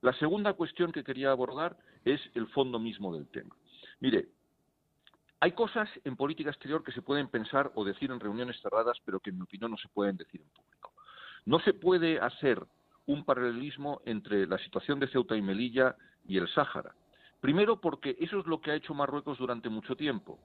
[0.00, 3.54] La segunda cuestión que quería abordar es el fondo mismo del tema.
[4.00, 4.28] Mire,
[5.40, 9.20] hay cosas en política exterior que se pueden pensar o decir en reuniones cerradas, pero
[9.20, 10.92] que en mi opinión no se pueden decir en público.
[11.44, 12.64] No se puede hacer
[13.06, 15.96] un paralelismo entre la situación de Ceuta y Melilla
[16.26, 16.94] y el Sáhara.
[17.40, 20.38] Primero porque eso es lo que ha hecho Marruecos durante mucho tiempo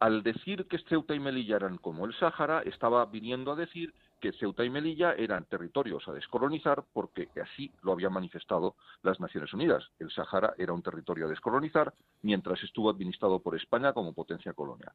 [0.00, 4.32] al decir que Ceuta y Melilla eran como el Sáhara, estaba viniendo a decir que
[4.32, 9.84] Ceuta y Melilla eran territorios a descolonizar porque así lo habían manifestado las Naciones Unidas.
[9.98, 14.92] El Sáhara era un territorio a descolonizar mientras estuvo administrado por España como potencia colonial.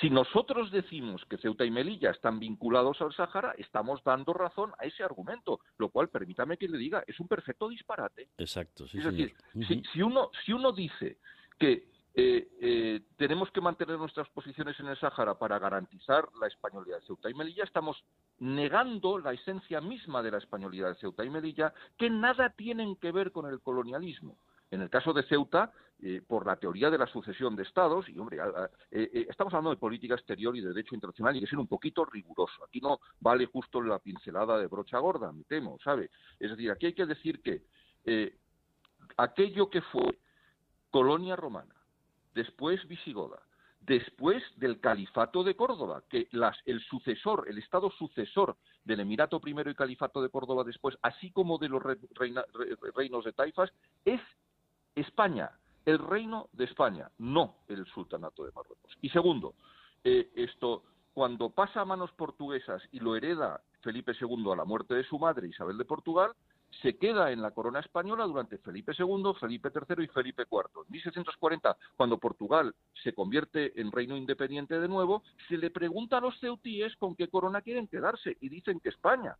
[0.00, 4.86] Si nosotros decimos que Ceuta y Melilla están vinculados al Sáhara, estamos dando razón a
[4.86, 8.28] ese argumento, lo cual, permítame que le diga, es un perfecto disparate.
[8.38, 9.34] Exacto, sí, Es decir,
[9.92, 11.18] si, uno, si uno dice
[11.58, 17.00] que eh, eh, tenemos que mantener nuestras posiciones en el Sáhara para garantizar la españolidad
[17.00, 17.64] de Ceuta y Melilla.
[17.64, 18.04] Estamos
[18.38, 23.10] negando la esencia misma de la españolidad de Ceuta y Melilla, que nada tienen que
[23.10, 24.38] ver con el colonialismo.
[24.70, 25.72] En el caso de Ceuta,
[26.02, 28.38] eh, por la teoría de la sucesión de estados, y hombre,
[28.90, 32.04] estamos hablando de política exterior y de derecho internacional y hay que ser un poquito
[32.04, 32.62] riguroso.
[32.64, 36.10] Aquí no vale justo la pincelada de brocha gorda, me temo, ¿sabe?
[36.38, 37.64] Es decir, aquí hay que decir que
[39.16, 40.18] aquello que fue
[40.90, 41.74] colonia romana,
[42.34, 43.40] después visigoda,
[43.80, 46.28] después del califato de Córdoba, que
[46.64, 51.58] el sucesor, el estado sucesor del Emirato I y califato de Córdoba después, así como
[51.58, 51.82] de los
[52.94, 53.70] reinos de Taifas,
[54.04, 54.20] es
[54.94, 55.50] España,
[55.84, 58.96] el reino de España, no el sultanato de Marruecos.
[59.02, 59.54] Y segundo,
[60.02, 64.94] eh, esto, cuando pasa a manos portuguesas y lo hereda Felipe II a la muerte
[64.94, 66.32] de su madre, Isabel de Portugal,
[66.82, 70.84] se queda en la corona española durante Felipe II, Felipe III y Felipe IV.
[70.86, 76.20] En 1640, cuando Portugal se convierte en reino independiente de nuevo, se le pregunta a
[76.20, 79.36] los ceutíes con qué corona quieren quedarse y dicen que España.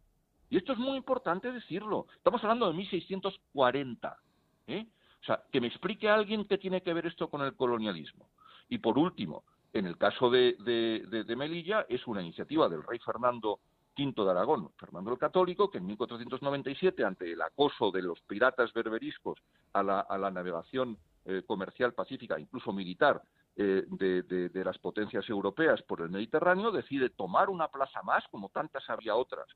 [0.50, 2.06] Y esto es muy importante decirlo.
[2.16, 4.18] Estamos hablando de 1640.
[4.66, 4.86] ¿eh?
[5.22, 8.28] O sea, que me explique alguien qué tiene que ver esto con el colonialismo.
[8.68, 13.60] Y por último, en el caso de, de Melilla, es una iniciativa del rey Fernando
[13.96, 18.72] V de Aragón, Fernando el Católico, que en 1497, ante el acoso de los piratas
[18.72, 19.38] berberiscos
[19.72, 23.22] a la, navegación eh, comercial pacífica, incluso militar,
[23.56, 28.88] eh, de, las potencias europeas por el Mediterráneo, decide tomar una plaza más, como tantas
[28.90, 29.46] había otras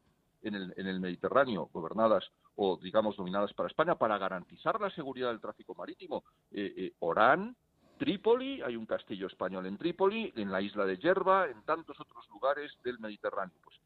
[0.42, 2.24] en el, Mediterráneo, gobernadas
[2.54, 6.22] o, digamos, dominadas para España, para garantizar la seguridad del tráfico marítimo.
[6.52, 7.56] Eh, Orán,
[7.98, 12.28] Trípoli, hay un castillo español en Trípoli, en la isla de Yerba, en tantos otros
[12.30, 13.56] lugares del Mediterráneo.
[13.62, 13.76] Pues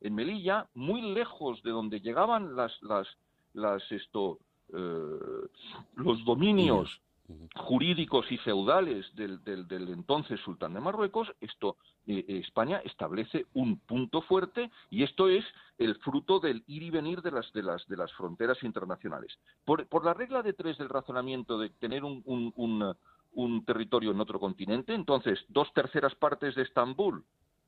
[0.00, 3.06] en, Melilla, muy lejos de donde llegaban las, las,
[3.54, 4.38] las esto,
[4.72, 5.48] eh,
[5.96, 7.00] los dominios
[7.54, 13.78] jurídicos y feudales del, del, entonces sultán de Marruecos, esto eh, eh, España establece un
[13.78, 15.44] punto fuerte y esto es
[15.78, 19.38] el fruto del ir y venir de las de las de las fronteras internacionales.
[19.64, 22.94] Por, por la regla de tres del razonamiento de tener un, un,
[23.32, 27.24] un territorio en otro continente, entonces dos terceras partes de Estambul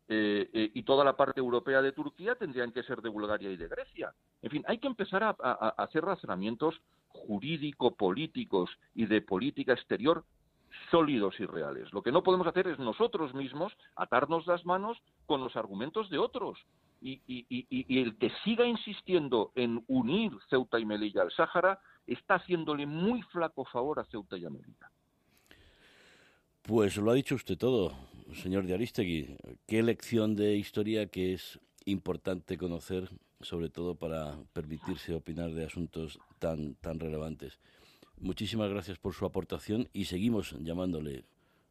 [0.08, 3.56] eh, eh, y toda la parte europea de Turquía tendrían que ser de Bulgaria y
[3.56, 4.12] de Grecia.
[4.42, 5.30] En fin, hay que empezar a,
[5.78, 10.24] hacer razonamientos jurídico-políticos y de política exterior
[10.90, 11.92] sólidos y reales.
[11.92, 16.18] Lo que no podemos hacer es nosotros mismos atarnos las manos con los argumentos de
[16.18, 16.58] otros.
[17.00, 17.20] Y,
[18.00, 23.64] el que siga insistiendo en unir Ceuta y Melilla al Sáhara está haciéndole muy flaco
[23.64, 24.90] favor a Ceuta y a Melilla.
[26.62, 27.92] Pues lo ha dicho usted todo,
[28.34, 29.36] señor de Aristegui.
[29.66, 33.08] Qué lección de historia que es importante conocer,
[33.40, 37.58] sobre todo para permitirse opinar de asuntos tan, tan relevantes.
[38.18, 41.24] Muchísimas gracias por su aportación y seguimos llamándole.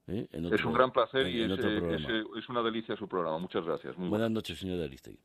[0.07, 0.27] ¿eh?
[0.31, 3.39] es un gran placer y es, eh, es, una delicia su programa.
[3.39, 3.95] Muchas gracias.
[3.95, 5.19] Buenas noches, señor de Aristegui.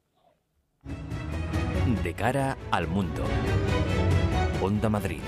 [2.03, 3.25] De cara al mundo.
[4.63, 5.21] Onda Madrid.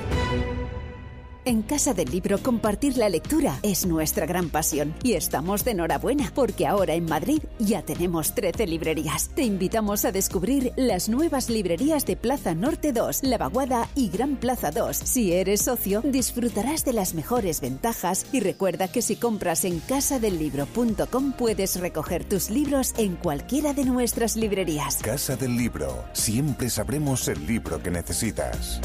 [1.49, 6.31] En Casa del Libro compartir la lectura es nuestra gran pasión y estamos de enhorabuena
[6.35, 9.31] porque ahora en Madrid ya tenemos 13 librerías.
[9.35, 14.37] Te invitamos a descubrir las nuevas librerías de Plaza Norte 2, La Vaguada y Gran
[14.37, 14.95] Plaza 2.
[14.95, 21.33] Si eres socio, disfrutarás de las mejores ventajas y recuerda que si compras en casadellibro.com
[21.33, 24.97] puedes recoger tus libros en cualquiera de nuestras librerías.
[24.97, 28.83] Casa del Libro, siempre sabremos el libro que necesitas.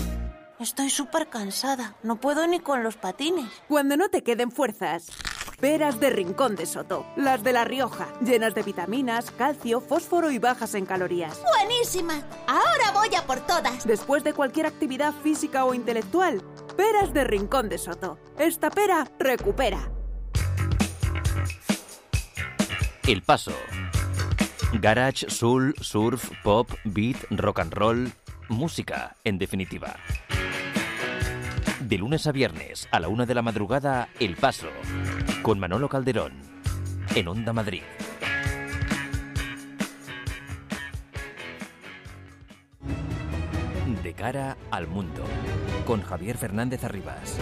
[0.64, 1.94] Estoy súper cansada.
[2.04, 3.50] No puedo ni con los patines.
[3.68, 5.10] Cuando no te queden fuerzas.
[5.60, 10.40] Peras de Rincón de Soto, las de La Rioja, llenas de vitaminas, calcio, fósforo y
[10.40, 11.38] bajas en calorías.
[11.58, 12.14] ¡Buenísima!
[12.48, 13.86] Ahora voy a por todas.
[13.86, 16.42] Después de cualquier actividad física o intelectual,
[16.78, 18.18] peras de Rincón de Soto.
[18.40, 19.92] Esta pera recupera.
[23.06, 23.52] El Paso.
[24.80, 28.14] Garage, soul, surf, pop, beat, rock and roll,
[28.48, 29.98] música, en definitiva.
[31.90, 34.70] De lunes a viernes a la una de la madrugada, El Paso,
[35.42, 36.32] con Manolo Calderón,
[37.14, 37.82] en Onda Madrid.
[44.02, 45.26] De cara al mundo,
[45.86, 47.38] con Javier Fernández Arribas.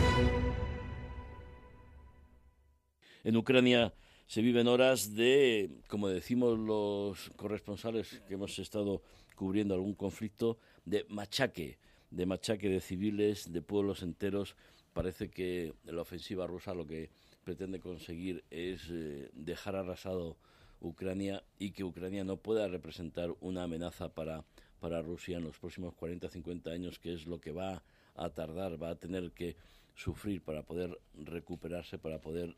[3.23, 3.93] En Ucrania
[4.25, 9.03] se viven horas de, como decimos los corresponsales que hemos estado
[9.35, 11.77] cubriendo algún conflicto, de machaque
[12.11, 14.55] de machaque de civiles, de pueblos enteros.
[14.93, 17.09] Parece que la ofensiva rusa lo que
[17.43, 20.37] pretende conseguir es eh, dejar arrasado
[20.81, 24.43] Ucrania y que Ucrania no pueda representar una amenaza para,
[24.79, 27.83] para Rusia en los próximos 40 50 años, que es lo que va
[28.15, 29.55] a tardar, va a tener que
[29.95, 32.55] sufrir para poder recuperarse, para poder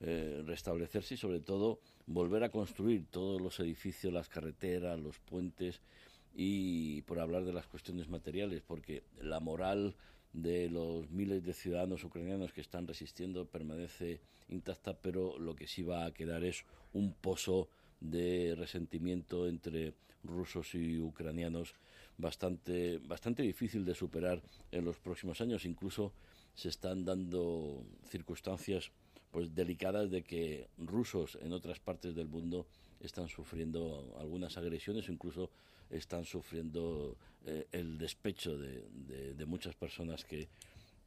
[0.00, 5.80] eh, restablecerse y sobre todo volver a construir todos los edificios, las carreteras, los puentes
[6.34, 9.94] y por hablar de las cuestiones materiales, porque la moral
[10.32, 15.82] de los miles de ciudadanos ucranianos que están resistiendo permanece intacta, pero lo que sí
[15.82, 17.68] va a quedar es un pozo
[18.00, 21.74] de resentimiento entre rusos y ucranianos
[22.18, 25.64] bastante, bastante difícil de superar en los próximos años.
[25.64, 26.12] Incluso
[26.54, 28.90] se están dando circunstancias
[29.30, 32.66] pues delicadas de que rusos en otras partes del mundo
[33.00, 35.50] están sufriendo algunas agresiones, incluso
[35.96, 37.16] están sufriendo
[37.46, 40.48] eh, el despecho de, muchas personas que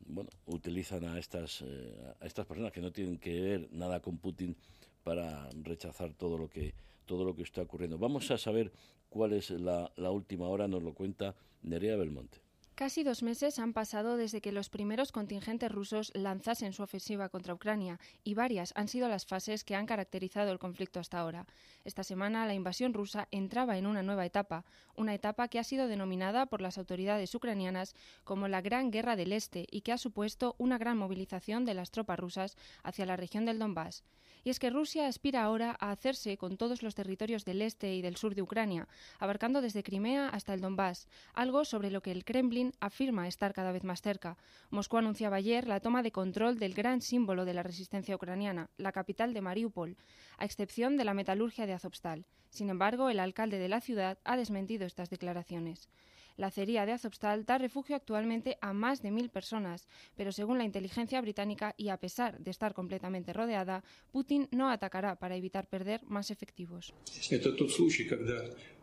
[0.05, 4.17] bueno utilizan a estas eh, a estas personas que no tienen que ver nada con
[4.17, 4.55] Putin
[5.03, 6.73] para rechazar todo lo que
[7.05, 7.97] todo lo que está ocurriendo.
[7.97, 8.71] Vamos a saber
[9.09, 12.46] cuál es la, la última hora, nos lo cuenta Nerea Belmonte.
[12.77, 17.55] Casi dos meses han pasado desde que los primeros contingentes rusos lanzasen su ofensiva contra
[17.55, 21.47] Ucrania y varias han sido las fases que han caracterizado el conflicto hasta ahora.
[21.85, 24.63] Esta semana la invasión rusa entraba en una nueva etapa,
[24.95, 29.33] una etapa que ha sido denominada por las autoridades ucranianas como la Gran Guerra del
[29.33, 33.45] Este y que ha supuesto una gran movilización de las tropas rusas hacia la región
[33.45, 34.03] del Donbass.
[34.43, 38.01] Y es que Rusia aspira ahora a hacerse con todos los territorios del este y
[38.01, 38.87] del sur de Ucrania,
[39.19, 43.71] abarcando desde Crimea hasta el Donbass, algo sobre lo que el Kremlin afirma estar cada
[43.71, 44.37] vez más cerca.
[44.69, 48.91] Moscú anunciaba ayer la toma de control del gran símbolo de la resistencia ucraniana, la
[48.91, 49.97] capital de Mariupol,
[50.37, 52.25] a excepción de la metalurgia de Azovstal.
[52.49, 55.89] Sin embargo, el alcalde de la ciudad ha desmentido estas declaraciones.
[56.37, 60.65] La acería de Azovstal da refugio actualmente a más de mil personas, pero según la
[60.65, 66.03] inteligencia británica y a pesar de estar completamente rodeada, Putin no atacará para evitar perder
[66.05, 66.93] más efectivos.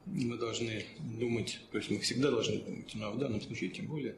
[0.07, 0.84] мы должны
[1.18, 4.16] думать, то есть мы всегда должны думать, но в данном случае тем более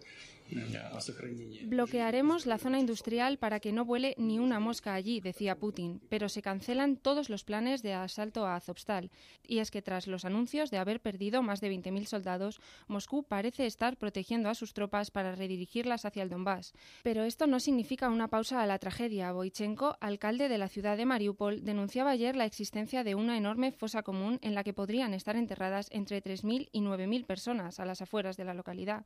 [1.67, 6.29] Bloquearemos la zona industrial para que no vuele ni una mosca allí, decía Putin, pero
[6.29, 9.11] se cancelan todos los planes de asalto a Azovstal.
[9.47, 13.67] Y es que tras los anuncios de haber perdido más de 20.000 soldados, Moscú parece
[13.67, 16.75] estar protegiendo a sus tropas para redirigirlas hacia el Donbass.
[17.03, 19.33] Pero esto no significa una pausa a la tragedia.
[19.33, 24.03] Boichenko, alcalde de la ciudad de Mariupol, denunciaba ayer la existencia de una enorme fosa
[24.03, 28.37] común en la que podrían estar enterradas entre 3.000 y 9.000 personas a las afueras
[28.37, 29.05] de la localidad.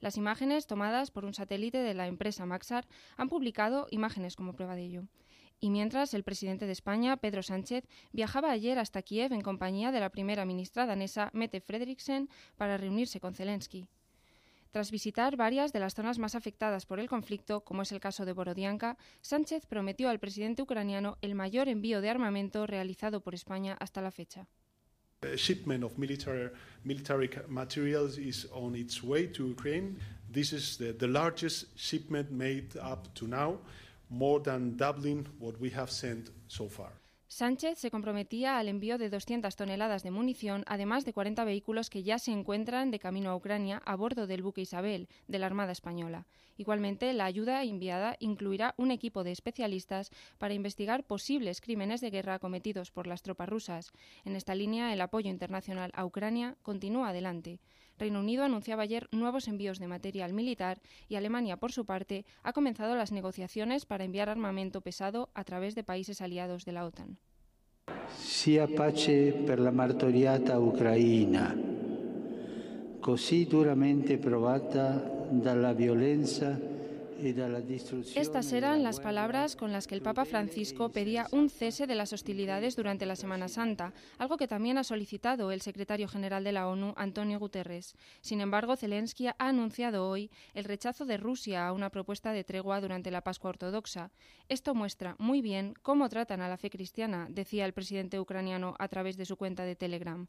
[0.00, 2.86] Las imágenes tomadas por un satélite de la empresa Maxar
[3.16, 5.08] han publicado imágenes como prueba de ello.
[5.60, 9.98] Y mientras, el presidente de España, Pedro Sánchez, viajaba ayer hasta Kiev en compañía de
[9.98, 13.88] la primera ministra danesa Mette Frederiksen para reunirse con Zelensky.
[14.70, 18.24] Tras visitar varias de las zonas más afectadas por el conflicto, como es el caso
[18.24, 23.76] de Borodianka, Sánchez prometió al presidente ucraniano el mayor envío de armamento realizado por España
[23.80, 24.46] hasta la fecha.
[25.22, 26.48] A shipment of military,
[26.84, 29.98] military materials is on its way to Ukraine.
[30.30, 33.58] This is the, the largest shipment made up to now,
[34.10, 36.92] more than doubling what we have sent so far.
[37.30, 42.02] Sánchez se comprometía al envío de 200 toneladas de munición, además de 40 vehículos que
[42.02, 45.72] ya se encuentran de camino a Ucrania a bordo del buque Isabel de la Armada
[45.72, 46.26] Española.
[46.56, 52.38] Igualmente, la ayuda enviada incluirá un equipo de especialistas para investigar posibles crímenes de guerra
[52.38, 53.92] cometidos por las tropas rusas.
[54.24, 57.60] En esta línea, el apoyo internacional a Ucrania continúa adelante.
[57.98, 62.52] Reino Unido anunciaba ayer nuevos envíos de material militar y Alemania, por su parte, ha
[62.52, 67.18] comenzado las negociaciones para enviar armamento pesado a través de países aliados de la OTAN.
[68.16, 71.54] Sia pace per la martoriata Ucraina,
[73.00, 76.58] così duramente provata dalla violenza
[78.14, 82.12] Estas eran las palabras con las que el Papa Francisco pedía un cese de las
[82.12, 86.68] hostilidades durante la Semana Santa, algo que también ha solicitado el secretario general de la
[86.68, 87.96] ONU, Antonio Guterres.
[88.20, 92.80] Sin embargo, Zelensky ha anunciado hoy el rechazo de Rusia a una propuesta de tregua
[92.80, 94.12] durante la Pascua Ortodoxa.
[94.48, 98.86] Esto muestra muy bien cómo tratan a la fe cristiana, decía el presidente ucraniano a
[98.86, 100.28] través de su cuenta de Telegram.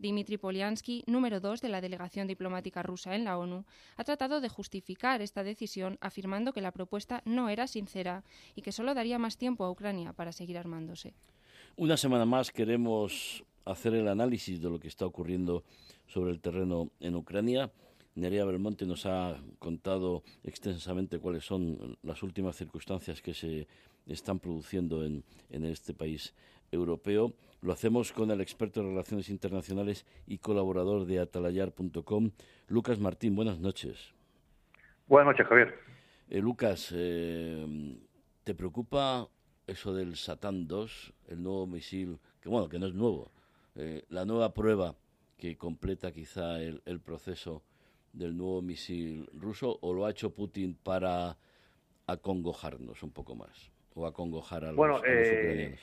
[0.00, 3.64] Dmitry Polyansky, número dos de la delegación diplomática rusa en la ONU,
[3.96, 8.24] ha tratado de justificar esta decisión afirmando que la propuesta no era sincera
[8.54, 11.12] y que solo daría más tiempo a Ucrania para seguir armándose.
[11.76, 15.64] Una semana más queremos hacer el análisis de lo que está ocurriendo
[16.06, 17.70] sobre el terreno en Ucrania.
[18.14, 23.68] Nerea Belmonte nos ha contado extensamente cuáles son las últimas circunstancias que se
[24.06, 26.34] están produciendo en, en este país
[26.72, 27.34] europeo.
[27.62, 32.30] Lo hacemos con el experto en relaciones internacionales y colaborador de atalayar.com,
[32.68, 33.36] Lucas Martín.
[33.36, 34.14] Buenas noches.
[35.06, 35.74] Buenas noches, Javier.
[36.30, 37.98] Eh, Lucas, eh,
[38.44, 39.28] ¿te preocupa
[39.66, 43.30] eso del Satán 2, el nuevo misil, que bueno, que no es nuevo,
[43.76, 44.94] eh, la nueva prueba
[45.36, 47.62] que completa quizá el, proceso
[48.12, 51.36] del nuevo misil ruso, o lo ha hecho Putin para
[52.06, 55.80] acongojarnos un poco más, o acongojar a los, a los ucranianos?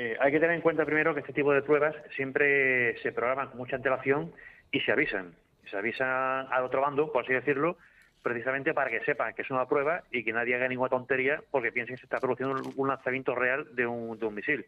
[0.00, 3.48] Eh, hay que tener en cuenta primero que este tipo de pruebas siempre se programan
[3.48, 4.32] con mucha antelación
[4.70, 5.34] y se avisan.
[5.68, 7.76] Se avisan al otro bando, por así decirlo,
[8.22, 11.72] precisamente para que sepan que es una prueba y que nadie haga ninguna tontería porque
[11.72, 14.66] piense que se está produciendo un lanzamiento real de un, de un misil.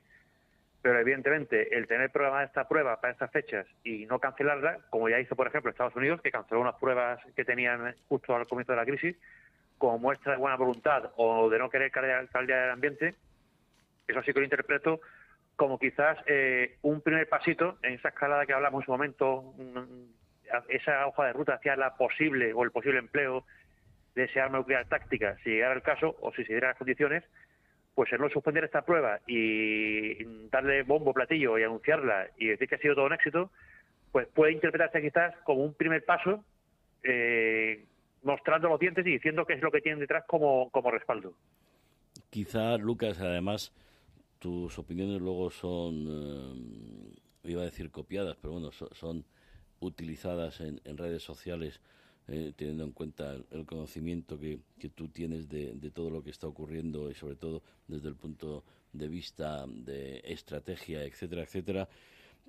[0.82, 5.20] Pero evidentemente el tener programada esta prueba para estas fechas y no cancelarla, como ya
[5.20, 8.78] hizo por ejemplo Estados Unidos, que canceló unas pruebas que tenían justo al comienzo de
[8.78, 9.16] la crisis,
[9.78, 13.14] como muestra de buena voluntad o de no querer calidad del ambiente,
[14.08, 15.00] eso sí que lo interpreto
[15.60, 19.54] como quizás eh, un primer pasito en esa escalada que hablamos en su momento,
[20.70, 23.44] esa hoja de ruta hacia la posible o el posible empleo
[24.14, 27.24] de ese arma nuclear táctica, si llegara el caso o si se dieran las condiciones,
[27.94, 32.76] pues el no suspender esta prueba y darle bombo, platillo y anunciarla y decir que
[32.76, 33.50] ha sido todo un éxito,
[34.12, 36.42] pues puede interpretarse quizás como un primer paso
[37.02, 37.84] eh,
[38.22, 41.34] mostrando los dientes y diciendo qué es lo que tienen detrás como, como respaldo.
[42.30, 43.74] Quizá, Lucas, además,
[44.40, 46.06] tus opiniones luego son,
[47.44, 49.24] eh, iba a decir copiadas, pero bueno, son,
[49.78, 51.80] utilizadas en, redes sociales,
[52.28, 54.60] eh, teniendo en cuenta el, conocimiento que,
[54.94, 59.08] tú tienes de, todo lo que está ocurriendo y sobre todo desde el punto de
[59.08, 61.88] vista de estrategia, etcétera, etcétera.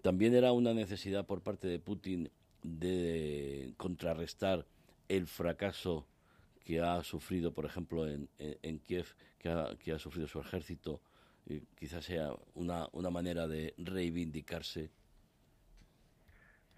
[0.01, 2.29] También era una necesidad por parte de Putin
[2.63, 4.65] de contrarrestar
[5.07, 6.05] el fracaso
[6.63, 9.07] que ha sufrido, por ejemplo, en, en, Kiev,
[9.39, 9.49] que
[9.91, 11.01] ha, sufrido su ejército,
[11.75, 14.89] quizás sea una, una manera de reivindicarse.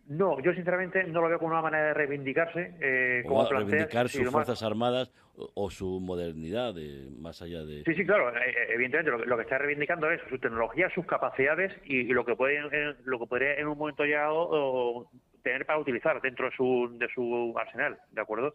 [0.08, 2.76] No, yo sinceramente no lo veo como una manera de reivindicarse.
[2.82, 6.74] Eh, como reivindicar sus Fuerzas Armadas o, su modernidad,
[7.20, 7.84] más allá de...
[7.84, 8.30] Sí, sí, claro.
[8.36, 12.36] Eh, eh, evidentemente lo, que está reivindicando es su tecnología, sus capacidades y, lo que
[12.36, 12.60] puede,
[13.06, 15.10] lo que podría en un momento llegado
[15.42, 18.54] tener para utilizar dentro de su, de su arsenal, ¿de acuerdo?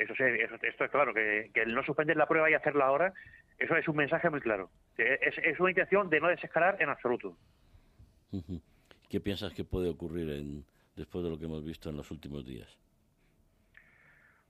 [0.00, 0.24] Eso, sí,
[0.62, 3.12] esto es claro, que, el no suspender la prueba y hacerla ahora,
[3.58, 4.70] eso es un mensaje muy claro.
[4.96, 7.36] Es, es una intención de no desescalar en absoluto.
[9.10, 10.64] ¿Qué piensas que puede ocurrir en,
[10.96, 12.68] después de lo que hemos visto en los últimos días?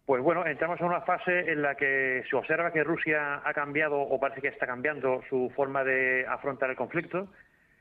[0.07, 4.01] Pues bueno, entramos en una fase en la que se observa que Rusia ha cambiado,
[4.01, 7.29] o parece que está cambiando, su forma de afrontar el conflicto.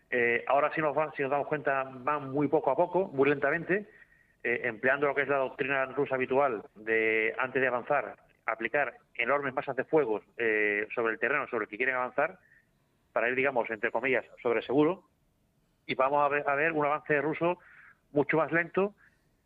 [0.09, 3.87] Eh, ahora, si nos, si nos damos cuenta, van muy poco a poco, muy lentamente,
[4.43, 8.15] eh, empleando lo que es la doctrina rusa habitual de, antes de avanzar,
[8.45, 12.39] aplicar enormes masas de fuegos eh, sobre el terreno sobre el que quieren avanzar,
[13.13, 15.03] para ir, digamos, entre comillas, sobre seguro,
[15.85, 17.57] y vamos a ver, a ver un avance ruso
[18.11, 18.93] mucho más lento,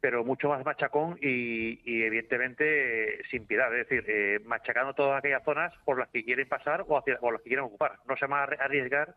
[0.02, 5.98] pero mucho más machacón y, evidentemente sin piedad, es decir, machacando todas aquellas zonas por
[5.98, 8.00] las que quieren pasar o, hacia, las que quieren ocupar.
[8.06, 9.16] No se van a arriesgar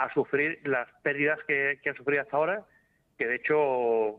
[0.00, 2.66] a sufrir las pérdidas que, han sufrido hasta ahora,
[3.20, 4.18] que de hecho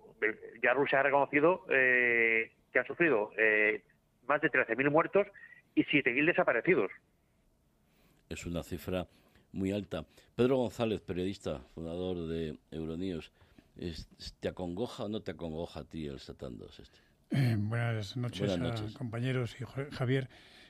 [0.62, 3.84] ya Rusia ha reconocido eh, que han sufrido eh,
[4.28, 5.26] más de 13.000 muertos
[5.74, 6.92] y 7.000 desaparecidos.
[8.30, 9.08] Es una cifra
[9.54, 10.06] muy alta.
[10.36, 13.32] Pedro González, periodista, fundador de Euronews,
[14.40, 17.00] ¿te acongoja o no te acongoja a ti el Satán 2 este?
[17.32, 18.56] Eh, buenas noches,
[18.96, 19.64] compañeros y
[19.96, 20.30] Javier.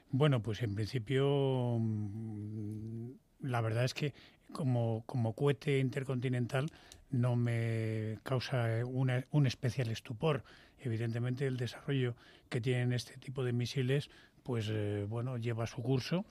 [0.09, 3.11] Bueno, pues en principio mm,
[3.41, 4.13] la verdad es que
[4.52, 6.68] como, como cohete intercontinental
[7.12, 10.43] no me causa eh, un especial estupor.
[10.80, 12.16] Evidentemente el desarrollo
[12.49, 14.10] que tienen este tipo de misiles
[14.43, 16.26] pues eh, bueno lleva su curso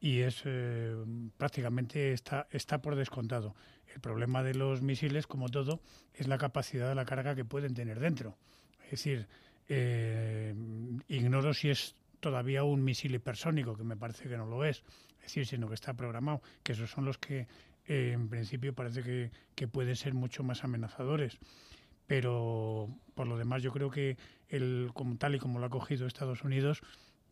[0.00, 0.96] y es eh,
[1.36, 3.54] prácticamente está está por descontado.
[3.94, 5.80] El problema de los misiles, como todo,
[6.14, 8.38] es la capacidad de la carga que pueden tener dentro.
[8.84, 9.28] Es decir,
[11.08, 14.82] ignoro si es todavía un misil hipersónico, que me parece que no lo es
[15.22, 17.46] decir, sino que está programado, que esos son los que
[17.86, 21.38] eh, en principio parece que, que, pueden ser mucho más amenazadores.
[22.06, 24.16] Pero por lo demás yo creo que
[24.48, 26.82] el, como tal y como lo ha cogido Estados Unidos,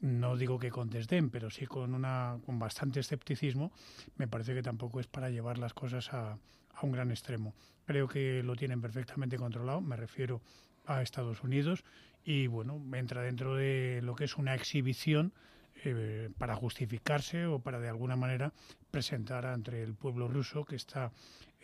[0.01, 3.73] no digo que con desdén, pero sí con, una, con bastante escepticismo,
[4.17, 6.39] me parece que tampoco es para llevar las cosas a,
[6.75, 7.55] a un gran extremo.
[7.85, 10.41] Creo que lo tienen perfectamente controlado, me refiero
[10.87, 11.85] a Estados Unidos,
[12.25, 15.33] y bueno, entra dentro de lo que es una exhibición
[15.83, 18.53] eh, para justificarse o para de alguna manera
[18.91, 21.13] presentar ante el pueblo ruso que está,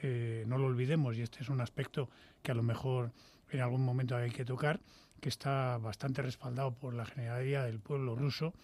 [0.02, 2.08] eh, no lo olvidemos, y este es un aspecto
[2.42, 3.12] que a lo mejor
[3.50, 4.80] en algún momento hay que tocar,
[5.20, 8.54] que está bastante respaldado por la generalidad del pueblo ruso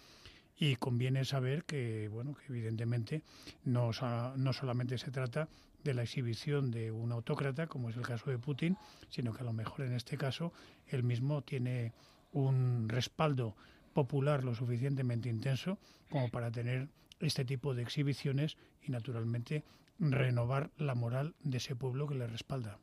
[0.57, 3.23] y conviene saber que, bueno, que evidentemente
[3.63, 3.91] no,
[4.35, 5.49] no solamente se trata
[5.83, 8.77] de la exhibición de un autócrata, como es el caso de Putin,
[9.09, 10.53] sino que a lo mejor en este caso
[10.87, 11.93] él mismo tiene
[12.31, 13.55] un respaldo
[13.93, 15.77] popular lo suficientemente intenso
[16.09, 16.89] como para tener
[17.19, 19.63] este tipo de exhibiciones y naturalmente
[19.99, 22.79] renovar la moral de ese pueblo que le respalda.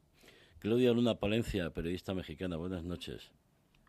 [0.61, 3.33] Claudia Luna Palencia, periodista mexicana, buenas noches.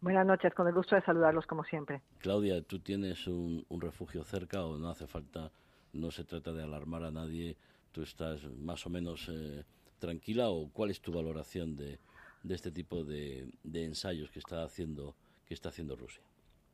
[0.02, 2.02] Buenas noches, con el gusto de saludarlos como siempre.
[2.20, 5.52] Claudia, ¿tú tienes un, refugio cerca o no hace falta,
[5.94, 7.58] no se trata de alarmar a nadie,
[7.92, 9.64] tú estás más o menos eh,
[10.00, 12.00] tranquila o cuál es tu valoración de,
[12.42, 15.16] de este tipo de, de ensayos que está haciendo,
[15.46, 16.24] que está haciendo Rusia?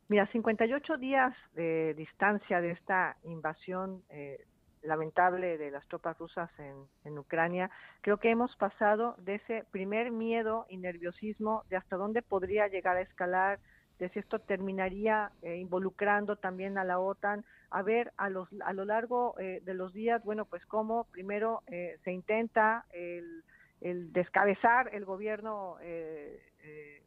[0.10, 4.39] Mira, 58 días de distancia de esta invasión eh,
[4.82, 7.70] lamentable de las tropas rusas en, Ucrania,
[8.01, 12.95] creo que hemos pasado de ese primer miedo y nerviosismo de hasta dónde podría llegar
[12.95, 13.60] a escalar,
[13.99, 18.72] de si esto terminaría eh, involucrando también a la OTAN, a ver a, los, a
[18.72, 23.43] lo largo eh, de los días, bueno, pues cómo primero se intenta el,
[23.82, 25.78] el, descabezar el gobierno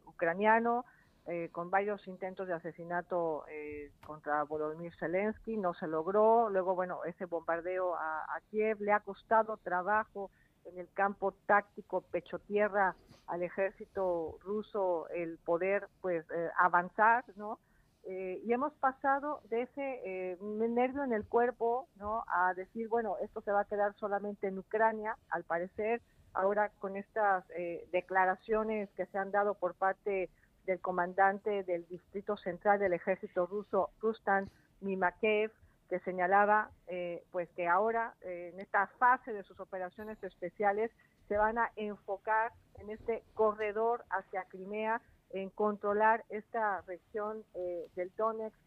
[0.05, 0.85] ucraniano,
[1.33, 6.49] eh, con varios intentos de asesinato eh, contra Volodymyr Zelensky, no se logró.
[6.49, 10.29] Luego, bueno, ese bombardeo a, Kiev le ha costado trabajo
[10.65, 17.59] en el campo táctico pecho-tierra al ejército ruso el poder pues eh, avanzar, ¿no?
[18.03, 22.23] y hemos pasado de ese nervio en el cuerpo, ¿no?
[22.27, 26.01] A decir, bueno, esto se va a quedar solamente en Ucrania, al parecer,
[26.33, 27.45] ahora con estas
[27.91, 30.31] declaraciones que se han dado por parte
[30.65, 34.49] del comandante del Distrito Central del Ejército Ruso, Rustan
[34.81, 35.51] Mimakev,
[35.89, 40.89] que señalaba eh, pues que ahora eh, en esta fase de sus operaciones especiales
[41.27, 45.01] se van a enfocar en este corredor hacia Crimea,
[45.31, 48.57] en controlar esta región eh, del Donetsk,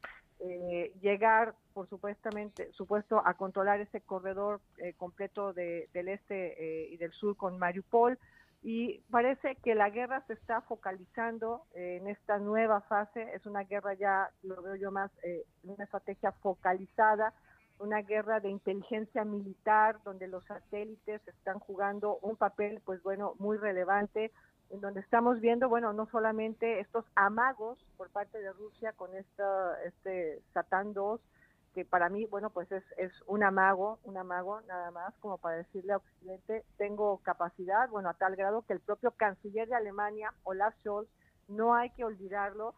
[1.01, 4.61] llegar por supuestamente supuesto a controlar ese corredor
[4.99, 8.18] completo del este y del sur con Mariupol
[8.66, 13.64] y parece que la guerra se está focalizando eh, en esta nueva fase, es una
[13.64, 17.34] guerra ya, lo veo yo más, eh, una estrategia focalizada,
[17.78, 23.58] una guerra de inteligencia militar donde los satélites están jugando un papel, pues bueno, muy
[23.58, 24.32] relevante,
[24.70, 29.84] en donde estamos viendo, bueno, no solamente estos amagos por parte de Rusia con esta,
[29.84, 31.20] este Satán 2,
[31.74, 35.56] que para mí, bueno, pues es, es un amago, un amago nada más, como para
[35.56, 40.32] decirle a Occidente, tengo capacidad, bueno, a tal grado que el propio canciller de Alemania,
[40.44, 41.08] Olaf Scholz,
[41.48, 42.74] no hay que olvidarlo,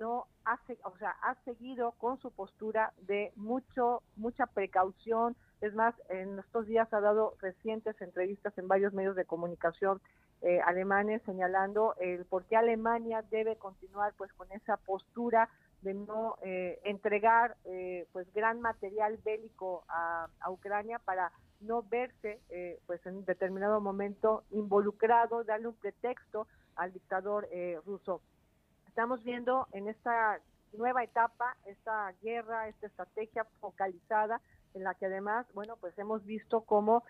[0.00, 5.36] no hace, o sea, ha seguido con su postura de mucho, mucha precaución.
[5.60, 10.00] Es más, en estos días ha dado recientes entrevistas en varios medios de comunicación
[10.42, 15.50] eh, alemanes señalando el por qué Alemania debe continuar pues con esa postura
[15.82, 22.80] de no eh, entregar eh, pues gran material bélico a, Ucrania para no verse eh,
[22.86, 27.48] pues en un determinado momento involucrado, darle un pretexto al dictador
[27.84, 28.22] ruso.
[28.88, 30.40] Estamos viendo en esta
[30.72, 34.40] nueva etapa esta guerra, esta estrategia focalizada
[34.74, 37.04] en la que además, bueno, pues hemos visto cómo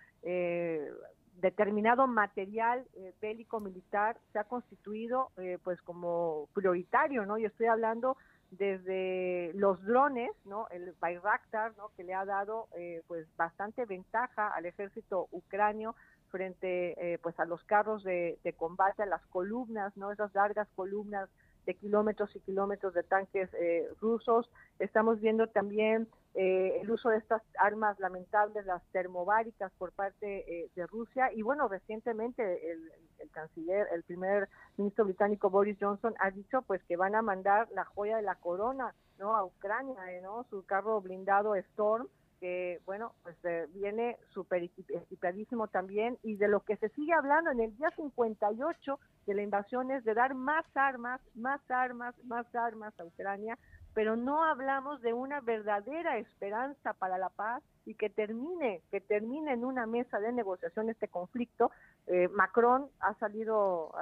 [1.40, 2.84] determinado material
[3.20, 5.30] bélico militar se ha constituido
[5.62, 7.38] pues como prioritario, ¿no?
[7.38, 8.16] Y estoy hablando
[8.50, 10.66] desde los drones, ¿no?
[10.70, 11.90] El Bayraktar, ¿no?
[11.96, 15.94] Que le ha dado, eh, pues, bastante ventaja al ejército ucranio
[16.30, 20.12] frente, eh, pues, a los carros de, combate, a las columnas, ¿no?
[20.12, 21.28] Esas largas columnas
[21.70, 24.50] de kilómetros y kilómetros de tanques eh, rusos.
[24.80, 30.68] Estamos viendo también eh, el uso de estas armas lamentables, las termobáricas por parte eh,
[30.74, 31.32] de Rusia.
[31.32, 32.42] Y bueno, recientemente
[32.72, 37.68] el, canciller, el primer ministro británico Boris Johnson ha dicho pues que van a mandar
[37.72, 40.44] la joya de la corona no a Ucrania, ¿no?
[40.50, 42.08] Su carro blindado Storm
[42.40, 43.36] que bueno, pues
[43.74, 48.98] viene súper equipadísimo también y de lo que se sigue hablando en el día 58
[49.26, 53.58] de la invasión es de dar más armas, más armas, más armas a Ucrania
[53.94, 59.52] pero no hablamos de una verdadera esperanza para la paz y que termine, que termine
[59.52, 61.70] en una mesa de negociación este conflicto.
[62.06, 63.92] Eh, Macron ha salido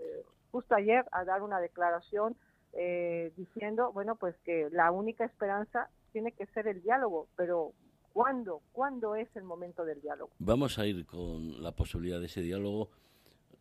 [0.00, 2.36] eh, justo ayer a dar una declaración
[2.74, 7.72] eh, diciendo, bueno, pues que la única esperanza tiene que ser el diálogo, pero
[8.12, 8.62] ¿cuándo?
[8.72, 10.30] ¿Cuándo es el momento del diálogo?
[10.38, 12.90] Vamos a ir con la posibilidad de ese diálogo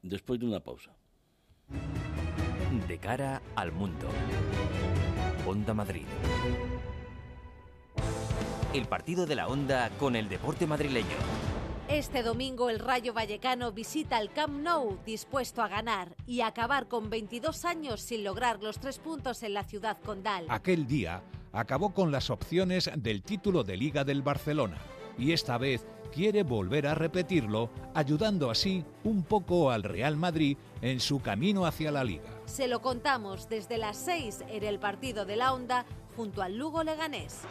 [0.01, 0.91] después de una pausa.
[2.87, 4.07] De cara al mundo.
[5.47, 6.05] Onda Madrid.
[8.73, 11.17] El partido de la Onda con el deporte madrileño.
[11.89, 17.09] Este domingo el Rayo Vallecano visita el Camp Nou dispuesto a ganar y acabar con
[17.09, 20.45] 22 años sin lograr los tres puntos en la ciudad condal.
[20.47, 21.21] Aquel día
[21.53, 24.77] acabó con las opciones del título de Liga del Barcelona
[25.17, 30.99] y esta vez quiere volver a repetirlo, ayudando así un poco al Real Madrid en
[30.99, 32.23] su camino hacia la liga.
[32.45, 35.85] Se lo contamos desde las 6 en el partido de la Onda
[36.15, 37.41] junto al Lugo Leganés.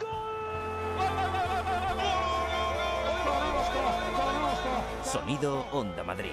[5.03, 6.31] Sonido Onda Madrid.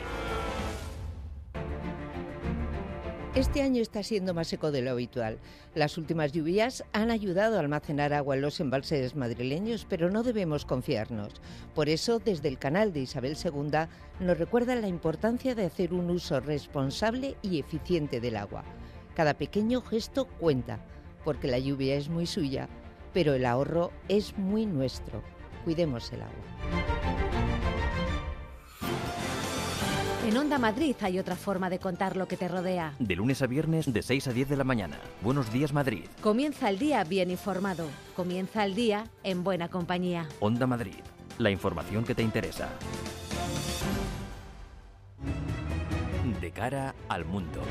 [3.38, 5.38] Este año está siendo más seco de lo habitual.
[5.76, 10.64] Las últimas lluvias han ayudado a almacenar agua en los embalses madrileños, pero no debemos
[10.64, 11.34] confiarnos.
[11.72, 13.86] Por eso, desde el canal de Isabel II
[14.18, 18.64] nos recuerda la importancia de hacer un uso responsable y eficiente del agua.
[19.14, 20.84] Cada pequeño gesto cuenta.
[21.24, 22.68] porque la lluvia es muy suya,
[23.12, 25.22] pero el ahorro es muy nuestro.
[25.64, 26.97] Cuidemos el agua.
[30.28, 32.94] En Onda Madrid hay otra forma de contar lo que te rodea.
[32.98, 35.00] De lunes a viernes de 6 a 10 de la mañana.
[35.22, 36.04] Buenos días Madrid.
[36.20, 37.86] Comienza el día bien informado.
[38.14, 40.28] Comienza el día en buena compañía.
[40.40, 41.00] Onda Madrid.
[41.38, 42.68] La información que te interesa.
[46.42, 47.62] De cara al mundo.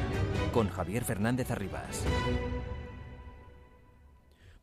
[0.52, 2.06] Con Javier Fernández Arribas.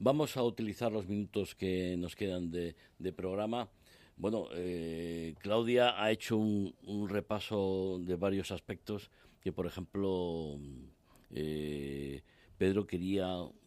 [0.01, 3.68] Vamos a utilizar los minutos que nos quedan de, de programa
[4.17, 9.11] bueno, eh, Claudia ha hecho un, repaso de varios aspectos
[9.41, 10.59] que, por ejemplo,
[11.31, 12.23] eh,
[12.57, 13.27] Pedro quería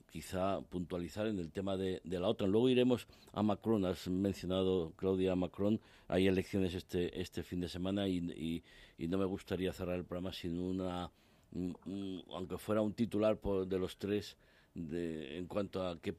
[0.10, 2.50] quizá puntualizar en el tema de, la OTAN.
[2.52, 3.86] Luego iremos a Macron.
[3.86, 5.80] Has mencionado, Claudia, a Macron.
[6.08, 8.64] Hay elecciones este, este fin de semana y,
[8.98, 11.12] no me gustaría cerrar el programa sin una,
[12.32, 14.38] aunque fuera un titular de los tres,
[14.74, 16.16] de, en cuanto a qué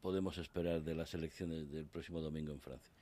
[0.00, 3.01] podemos esperar de las elecciones del próximo domingo en Francia.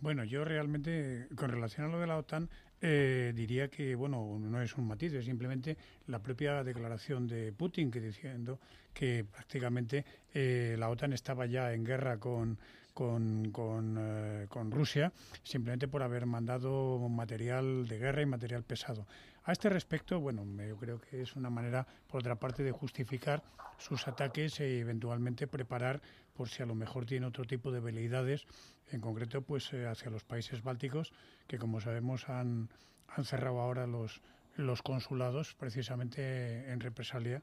[0.00, 2.48] Bueno, yo realmente, con relación a lo de la OTAN,
[2.80, 7.90] eh, diría que, bueno, no es un matiz, es simplemente la propia declaración de Putin
[7.90, 8.58] que diciendo
[8.94, 12.58] que prácticamente eh, la OTAN estaba ya en guerra con,
[12.94, 19.06] con, con, eh, con, Rusia, simplemente por haber mandado material de guerra y material pesado.
[19.44, 23.42] A este respecto, bueno, yo creo que es una manera, por otra parte, de justificar
[23.78, 26.00] sus ataques e eventualmente preparar,
[26.34, 28.46] por si a lo mejor tiene otro tipo de veleidades,
[28.90, 31.12] en concreto, pues eh, hacia los países bálticos,
[31.46, 32.68] que como sabemos han,
[33.08, 34.20] han cerrado ahora los,
[34.56, 37.42] los consulados precisamente en represalia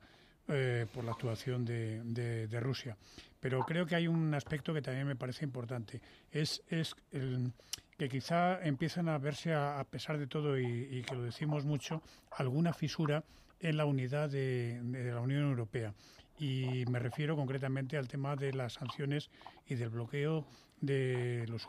[0.49, 2.97] eh, por la actuación de, Rusia.
[3.39, 6.01] Pero creo que hay un aspecto que también me parece importante.
[6.31, 7.51] Es, es el,
[7.97, 12.71] que quizá empiezan a verse, a, pesar de todo, y, que lo decimos mucho, alguna
[12.71, 13.23] fisura
[13.59, 14.79] en la unidad de,
[15.11, 15.93] la Unión Europea.
[16.37, 19.29] Y me refiero concretamente al tema de las sanciones
[19.65, 20.45] y del bloqueo
[20.81, 21.67] de los,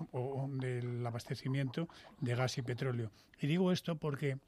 [0.61, 1.89] del abastecimiento
[2.21, 3.11] de gas y petróleo.
[3.41, 4.39] Y digo esto porque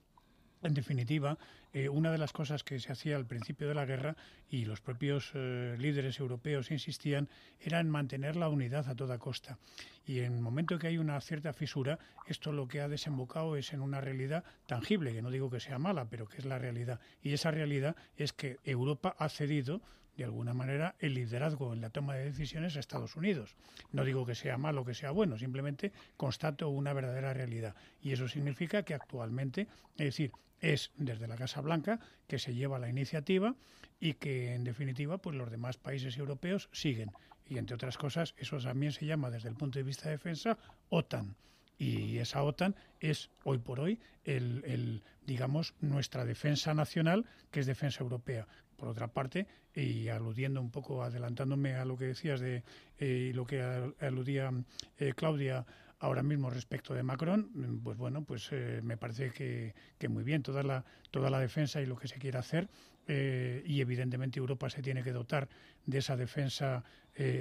[0.62, 1.38] en definitiva,
[1.72, 4.16] eh, una de las cosas que se hacía al principio de la guerra
[4.50, 7.28] y los propios eh, líderes europeos insistían
[7.60, 9.58] era en mantener la unidad a toda costa.
[10.06, 13.72] Y en el momento que hay una cierta fisura, esto lo que ha desembocado es
[13.72, 17.00] en una realidad tangible, que no digo que sea mala, pero que es la realidad.
[17.22, 19.80] Y esa realidad es que Europa ha cedido
[20.20, 23.56] de alguna manera el liderazgo en la toma de decisiones a Estados Unidos.
[23.90, 27.74] No digo que sea malo o que sea bueno, simplemente constato una verdadera realidad.
[28.02, 29.66] Y eso significa que actualmente,
[29.96, 33.54] es decir, es desde la Casa Blanca que se lleva la iniciativa
[33.98, 37.10] y que en definitiva pues los demás países europeos siguen
[37.46, 40.58] y entre otras cosas eso también se llama desde el punto de vista de defensa
[40.90, 41.34] OTAN
[41.78, 48.02] y esa OTAN es hoy por hoy el, digamos nuestra defensa nacional que es defensa
[48.02, 48.46] europea
[48.80, 52.64] por otra parte y aludiendo un poco adelantándome a lo que decías de
[52.98, 53.62] eh, lo que
[54.00, 54.50] aludía
[54.98, 55.66] eh, Claudia
[55.98, 59.74] ahora mismo respecto de Macron, mm, pues bueno, pues eh, me parece que,
[60.08, 62.68] muy bien toda la, toda la defensa y lo que se quiere hacer
[63.06, 65.48] y evidentemente Europa se tiene que dotar
[65.84, 66.84] de esa defensa,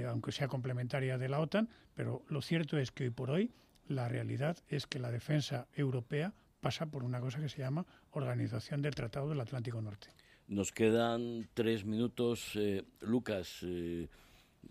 [0.07, 3.51] aunque sea complementaria de la OTAN, pero lo cierto es que hoy por hoy
[3.87, 8.81] la realidad es que la defensa europea pasa por una cosa que se llama Organización
[8.81, 10.07] del Tratado del Atlántico Norte.
[10.49, 12.57] Nos quedan tres minutos.
[13.01, 13.63] Lucas,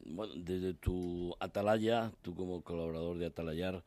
[0.05, 3.83] bueno, desde tu atalaya, tú como colaborador de Atalayar,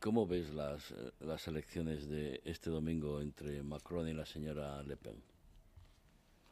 [0.00, 4.96] ¿cómo ves las, eh, las elecciones de este domingo entre Macron y la señora Le
[4.96, 5.22] Pen?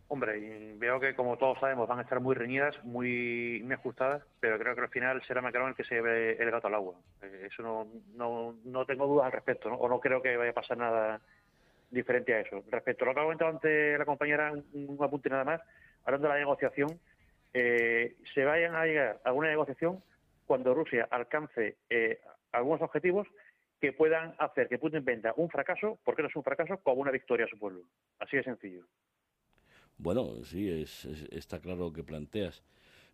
[0.09, 4.59] Hombre, veo que como todos sabemos van a estar muy reñidas, muy, muy ajustadas, pero
[4.59, 6.97] creo que al final será Macron el que se lleve el gato al agua.
[7.22, 9.76] Eh, eso no, no, no tengo dudas al respecto, ¿no?
[9.76, 11.20] o no creo que vaya a pasar nada
[11.91, 12.62] diferente a eso.
[12.70, 15.61] Respecto a lo que ha comentado antes la compañera, un, un apunte nada más,
[16.05, 16.99] hablando de la negociación,
[17.53, 20.03] eh, se vayan a llegar a una negociación
[20.47, 22.20] cuando Rusia alcance eh,
[22.53, 23.26] algunos objetivos
[23.80, 27.11] que puedan hacer que Putin venda un fracaso, porque no es un fracaso, como una
[27.11, 27.82] victoria a su pueblo.
[28.18, 28.84] Así de sencillo.
[29.97, 32.62] Bueno, sí, es, está claro lo que planteas.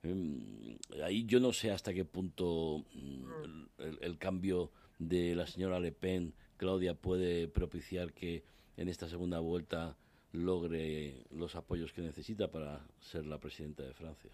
[0.03, 3.64] Em, ahí yo no sé hasta qué punto mm,
[4.01, 8.45] el, cambio de la señora Le Pen, Claudia, puede propiciar que
[8.77, 9.97] en esta segunda vuelta
[10.33, 14.31] logre los apoyos que necesita para ser la presidenta de Francia.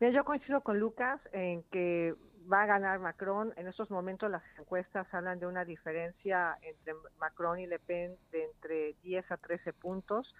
[0.00, 2.14] yo coincido con Lucas en que
[2.50, 3.52] va a ganar Macron.
[3.56, 8.44] En estos momentos las encuestas hablan de una diferencia entre Macron y Le Pen de
[8.44, 10.34] entre 10 a 13 puntos.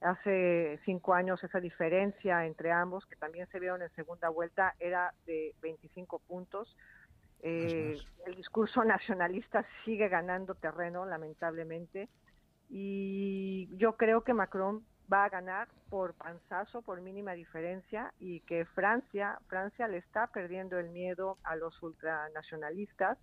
[0.00, 5.12] Hace cinco años esa diferencia entre ambos, que también se vio en segunda vuelta, era
[5.26, 6.76] de 25 puntos.
[7.40, 12.08] Eh, el discurso nacionalista sigue ganando terreno, lamentablemente
[12.68, 18.64] y yo creo que Macron va a ganar por panzazo, por mínima diferencia, y que
[18.66, 23.18] Francia, Francia le está perdiendo el miedo a los ultranacionalistas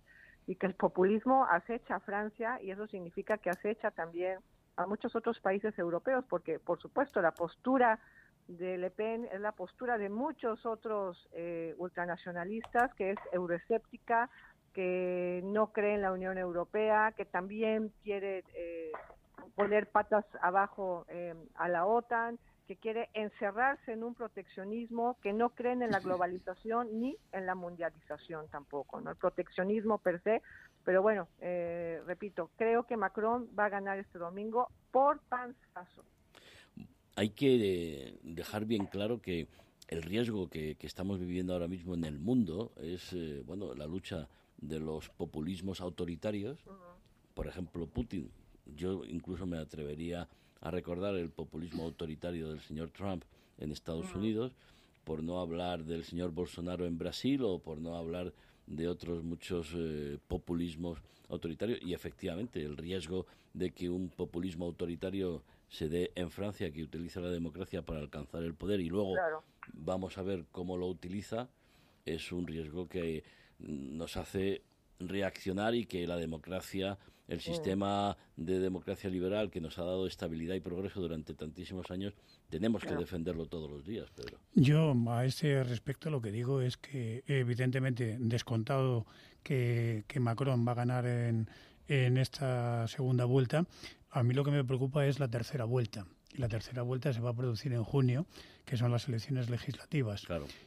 [0.46, 4.38] y que el populismo acecha a Francia y eso significa que acecha también
[4.76, 7.98] a muchos otros países europeos, porque por supuesto la postura
[8.46, 14.30] de Le Pen es la postura de muchos otros eh, ultranacionalistas, que es euroescéptica,
[14.72, 18.92] que no cree en la Unión Europea, que también quiere eh,
[19.56, 22.38] poner patas abajo eh, a la OTAN,
[22.68, 27.54] que quiere encerrarse en un proteccionismo, que no creen en la globalización ni en la
[27.54, 29.10] mundialización tampoco, ¿no?
[29.10, 30.42] El proteccionismo per se,
[30.84, 36.04] pero bueno, eh, repito, creo que Macron va a ganar este domingo por panzazo.
[37.14, 39.48] Hay que dejar bien claro que
[39.88, 44.28] el riesgo que, estamos viviendo ahora mismo en el mundo es, eh, bueno, la lucha
[44.58, 46.58] de los populismos autoritarios,
[47.34, 48.30] por ejemplo, Putin.
[48.74, 50.28] Yo incluso me atrevería
[50.60, 53.24] a recordar el populismo autoritario del señor Trump
[53.58, 54.52] en Estados Unidos,
[55.04, 58.32] por no hablar del señor Bolsonaro en Brasil o por no hablar
[58.66, 60.98] de otros muchos eh, populismos
[61.28, 61.78] autoritarios.
[61.82, 67.20] Y efectivamente el riesgo de que un populismo autoritario se dé en Francia que utiliza
[67.20, 69.14] la democracia para alcanzar el poder y luego
[69.72, 71.48] vamos a ver cómo lo utiliza
[72.04, 73.24] es un riesgo que
[73.58, 74.62] nos hace
[74.98, 76.98] reaccionar y que la democracia
[77.28, 82.14] el sistema de democracia liberal que nos ha dado estabilidad y progreso durante tantísimos años,
[82.48, 84.38] tenemos que defenderlo todos los días, Pedro.
[84.54, 89.06] Yo a ese respecto lo que digo es que evidentemente descontado
[89.42, 91.48] que, que Macron va a ganar en,
[91.88, 93.66] en esta segunda vuelta,
[94.10, 96.06] a mí lo que me preocupa es la tercera vuelta.
[96.36, 98.26] La tercera vuelta se va a producir en junio,
[98.66, 100.26] que son las elecciones legislativas.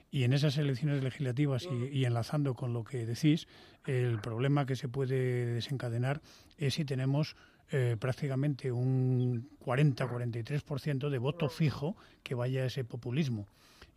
[0.09, 3.47] Y en esas elecciones legislativas, y, enlazando con lo que decís,
[3.85, 6.21] el problema que se puede desencadenar
[6.57, 7.35] es si tenemos
[7.71, 13.47] eh, prácticamente un 40-43% de voto fijo que vaya a ese populismo.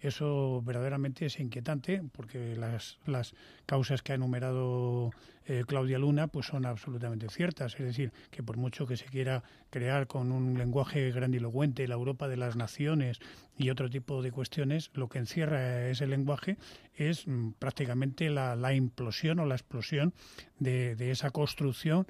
[0.03, 3.35] Eso verdaderamente es inquietante porque las, las
[3.67, 5.13] causas que ha enumerado
[5.47, 7.75] eh, Claudia Luna pues son absolutamente ciertas.
[7.75, 12.27] Es decir, que por mucho que se quiera crear con un lenguaje grandilocuente la Europa
[12.27, 13.21] de las naciones
[13.57, 16.57] y otro tipo de cuestiones, lo que encierra ese lenguaje
[16.97, 20.15] es mm, prácticamente la, la, implosión o la explosión
[20.59, 22.09] de, de esa construcción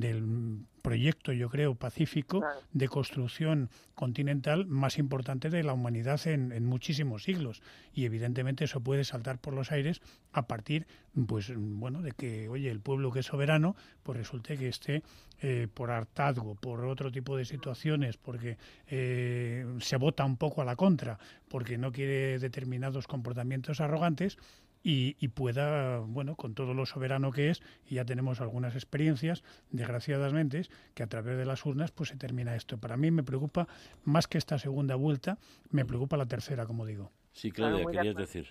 [0.00, 2.42] del proyecto, yo creo, pacífico
[2.72, 7.62] de construcción continental más importante de la humanidad en, muchísimos siglos.
[7.94, 10.86] Y evidentemente eso puede saltar por los aires a partir,
[11.26, 15.02] pues, bueno, de que, oye, el pueblo que es soberano, pues resulte que esté
[15.40, 20.64] eh, por hartazgo, por otro tipo de situaciones, porque eh, se vota un poco a
[20.64, 21.18] la contra,
[21.48, 24.38] porque no quiere determinados comportamientos arrogantes,
[24.86, 30.62] y, pueda, bueno, con todo lo soberano que es, y ya tenemos algunas experiencias, desgraciadamente,
[30.94, 32.76] que a través de las urnas pues se termina esto.
[32.76, 33.66] Para mí me preocupa
[34.04, 35.38] más que esta segunda vuelta,
[35.70, 37.10] me preocupa la tercera, como digo.
[37.32, 38.48] Sí, Claudia, querías decir.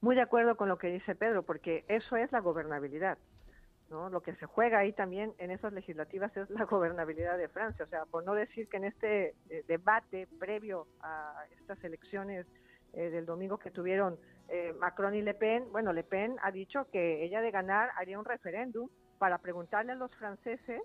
[0.00, 3.18] Muy de acuerdo con lo que dice Pedro, porque eso es la gobernabilidad.
[3.90, 4.08] ¿no?
[4.08, 7.84] Lo que se juega ahí también en esas legislativas es la gobernabilidad de Francia.
[7.84, 12.46] O sea, por no decir que en este eh, debate previo a estas elecciones
[12.92, 14.18] eh, del domingo que tuvieron
[14.48, 18.18] eh, Macron y Le Pen, bueno, Le Pen ha dicho que ella de ganar haría
[18.18, 18.88] un referéndum
[19.18, 20.82] para preguntarle a los franceses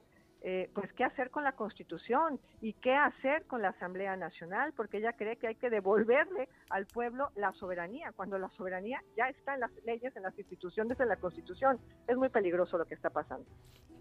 [0.48, 4.98] eh, pues qué hacer con la Constitución y qué hacer con la Asamblea Nacional, porque
[4.98, 9.56] ella cree que hay que devolverle al pueblo la soberanía, cuando la soberanía ya está
[9.56, 11.80] en las leyes, en las instituciones, en la Constitución.
[12.08, 13.48] Es muy peligroso lo que está pasando.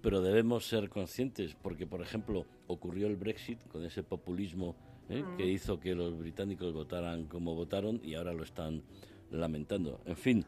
[0.03, 4.77] Pero debemos ser conscientes, porque por ejemplo ocurrió el Brexit con ese populismo
[5.09, 5.25] ¿eh?
[5.37, 8.83] que hizo que los británicos votaran como votaron y ahora lo están
[9.31, 10.01] lamentando.
[10.05, 10.45] En fin,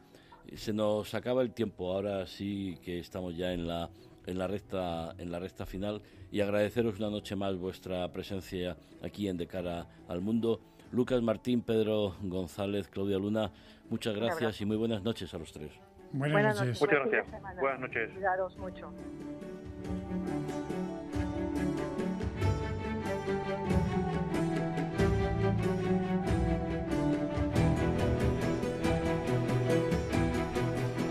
[0.55, 1.93] se nos acaba el tiempo.
[1.93, 3.89] Ahora sí que estamos ya en la
[4.25, 6.01] en la recta en la recta final
[6.31, 10.59] y agradeceros una noche más vuestra presencia aquí en De cara al mundo.
[10.91, 13.51] Lucas Martín, Pedro González, Claudia Luna,
[13.89, 15.71] muchas gracias y muy buenas noches a los tres.
[16.13, 16.79] Buenas, noches.
[16.79, 17.59] Muchas gracias.
[17.59, 18.11] Buenas noches.
[18.13, 18.93] Cuidaros mucho.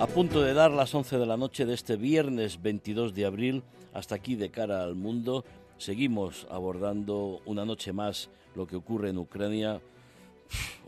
[0.07, 3.65] A punto de dar las 11 de la noche de este viernes 22 de abril,
[3.93, 5.45] hasta aquí de cara al mundo,
[5.79, 9.83] seguimos abordando una noche más lo que ocurre en Ucrania,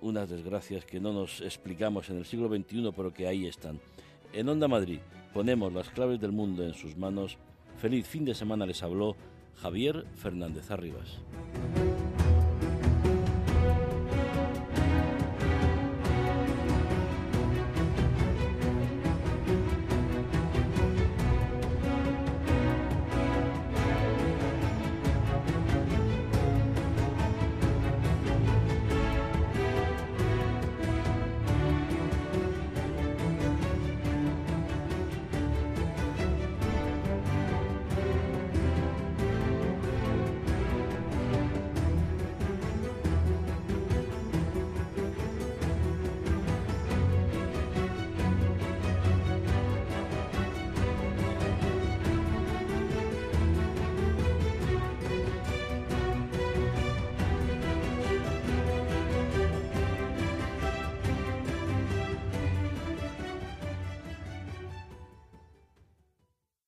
[0.00, 3.80] unas desgracias que no nos explicamos en el siglo XXI, pero que ahí están.
[4.32, 5.00] En Onda Madrid
[5.34, 7.38] ponemos las claves del mundo en sus manos.
[7.76, 9.16] Feliz fin de semana les habló
[9.56, 11.18] Javier Fernández Arribas.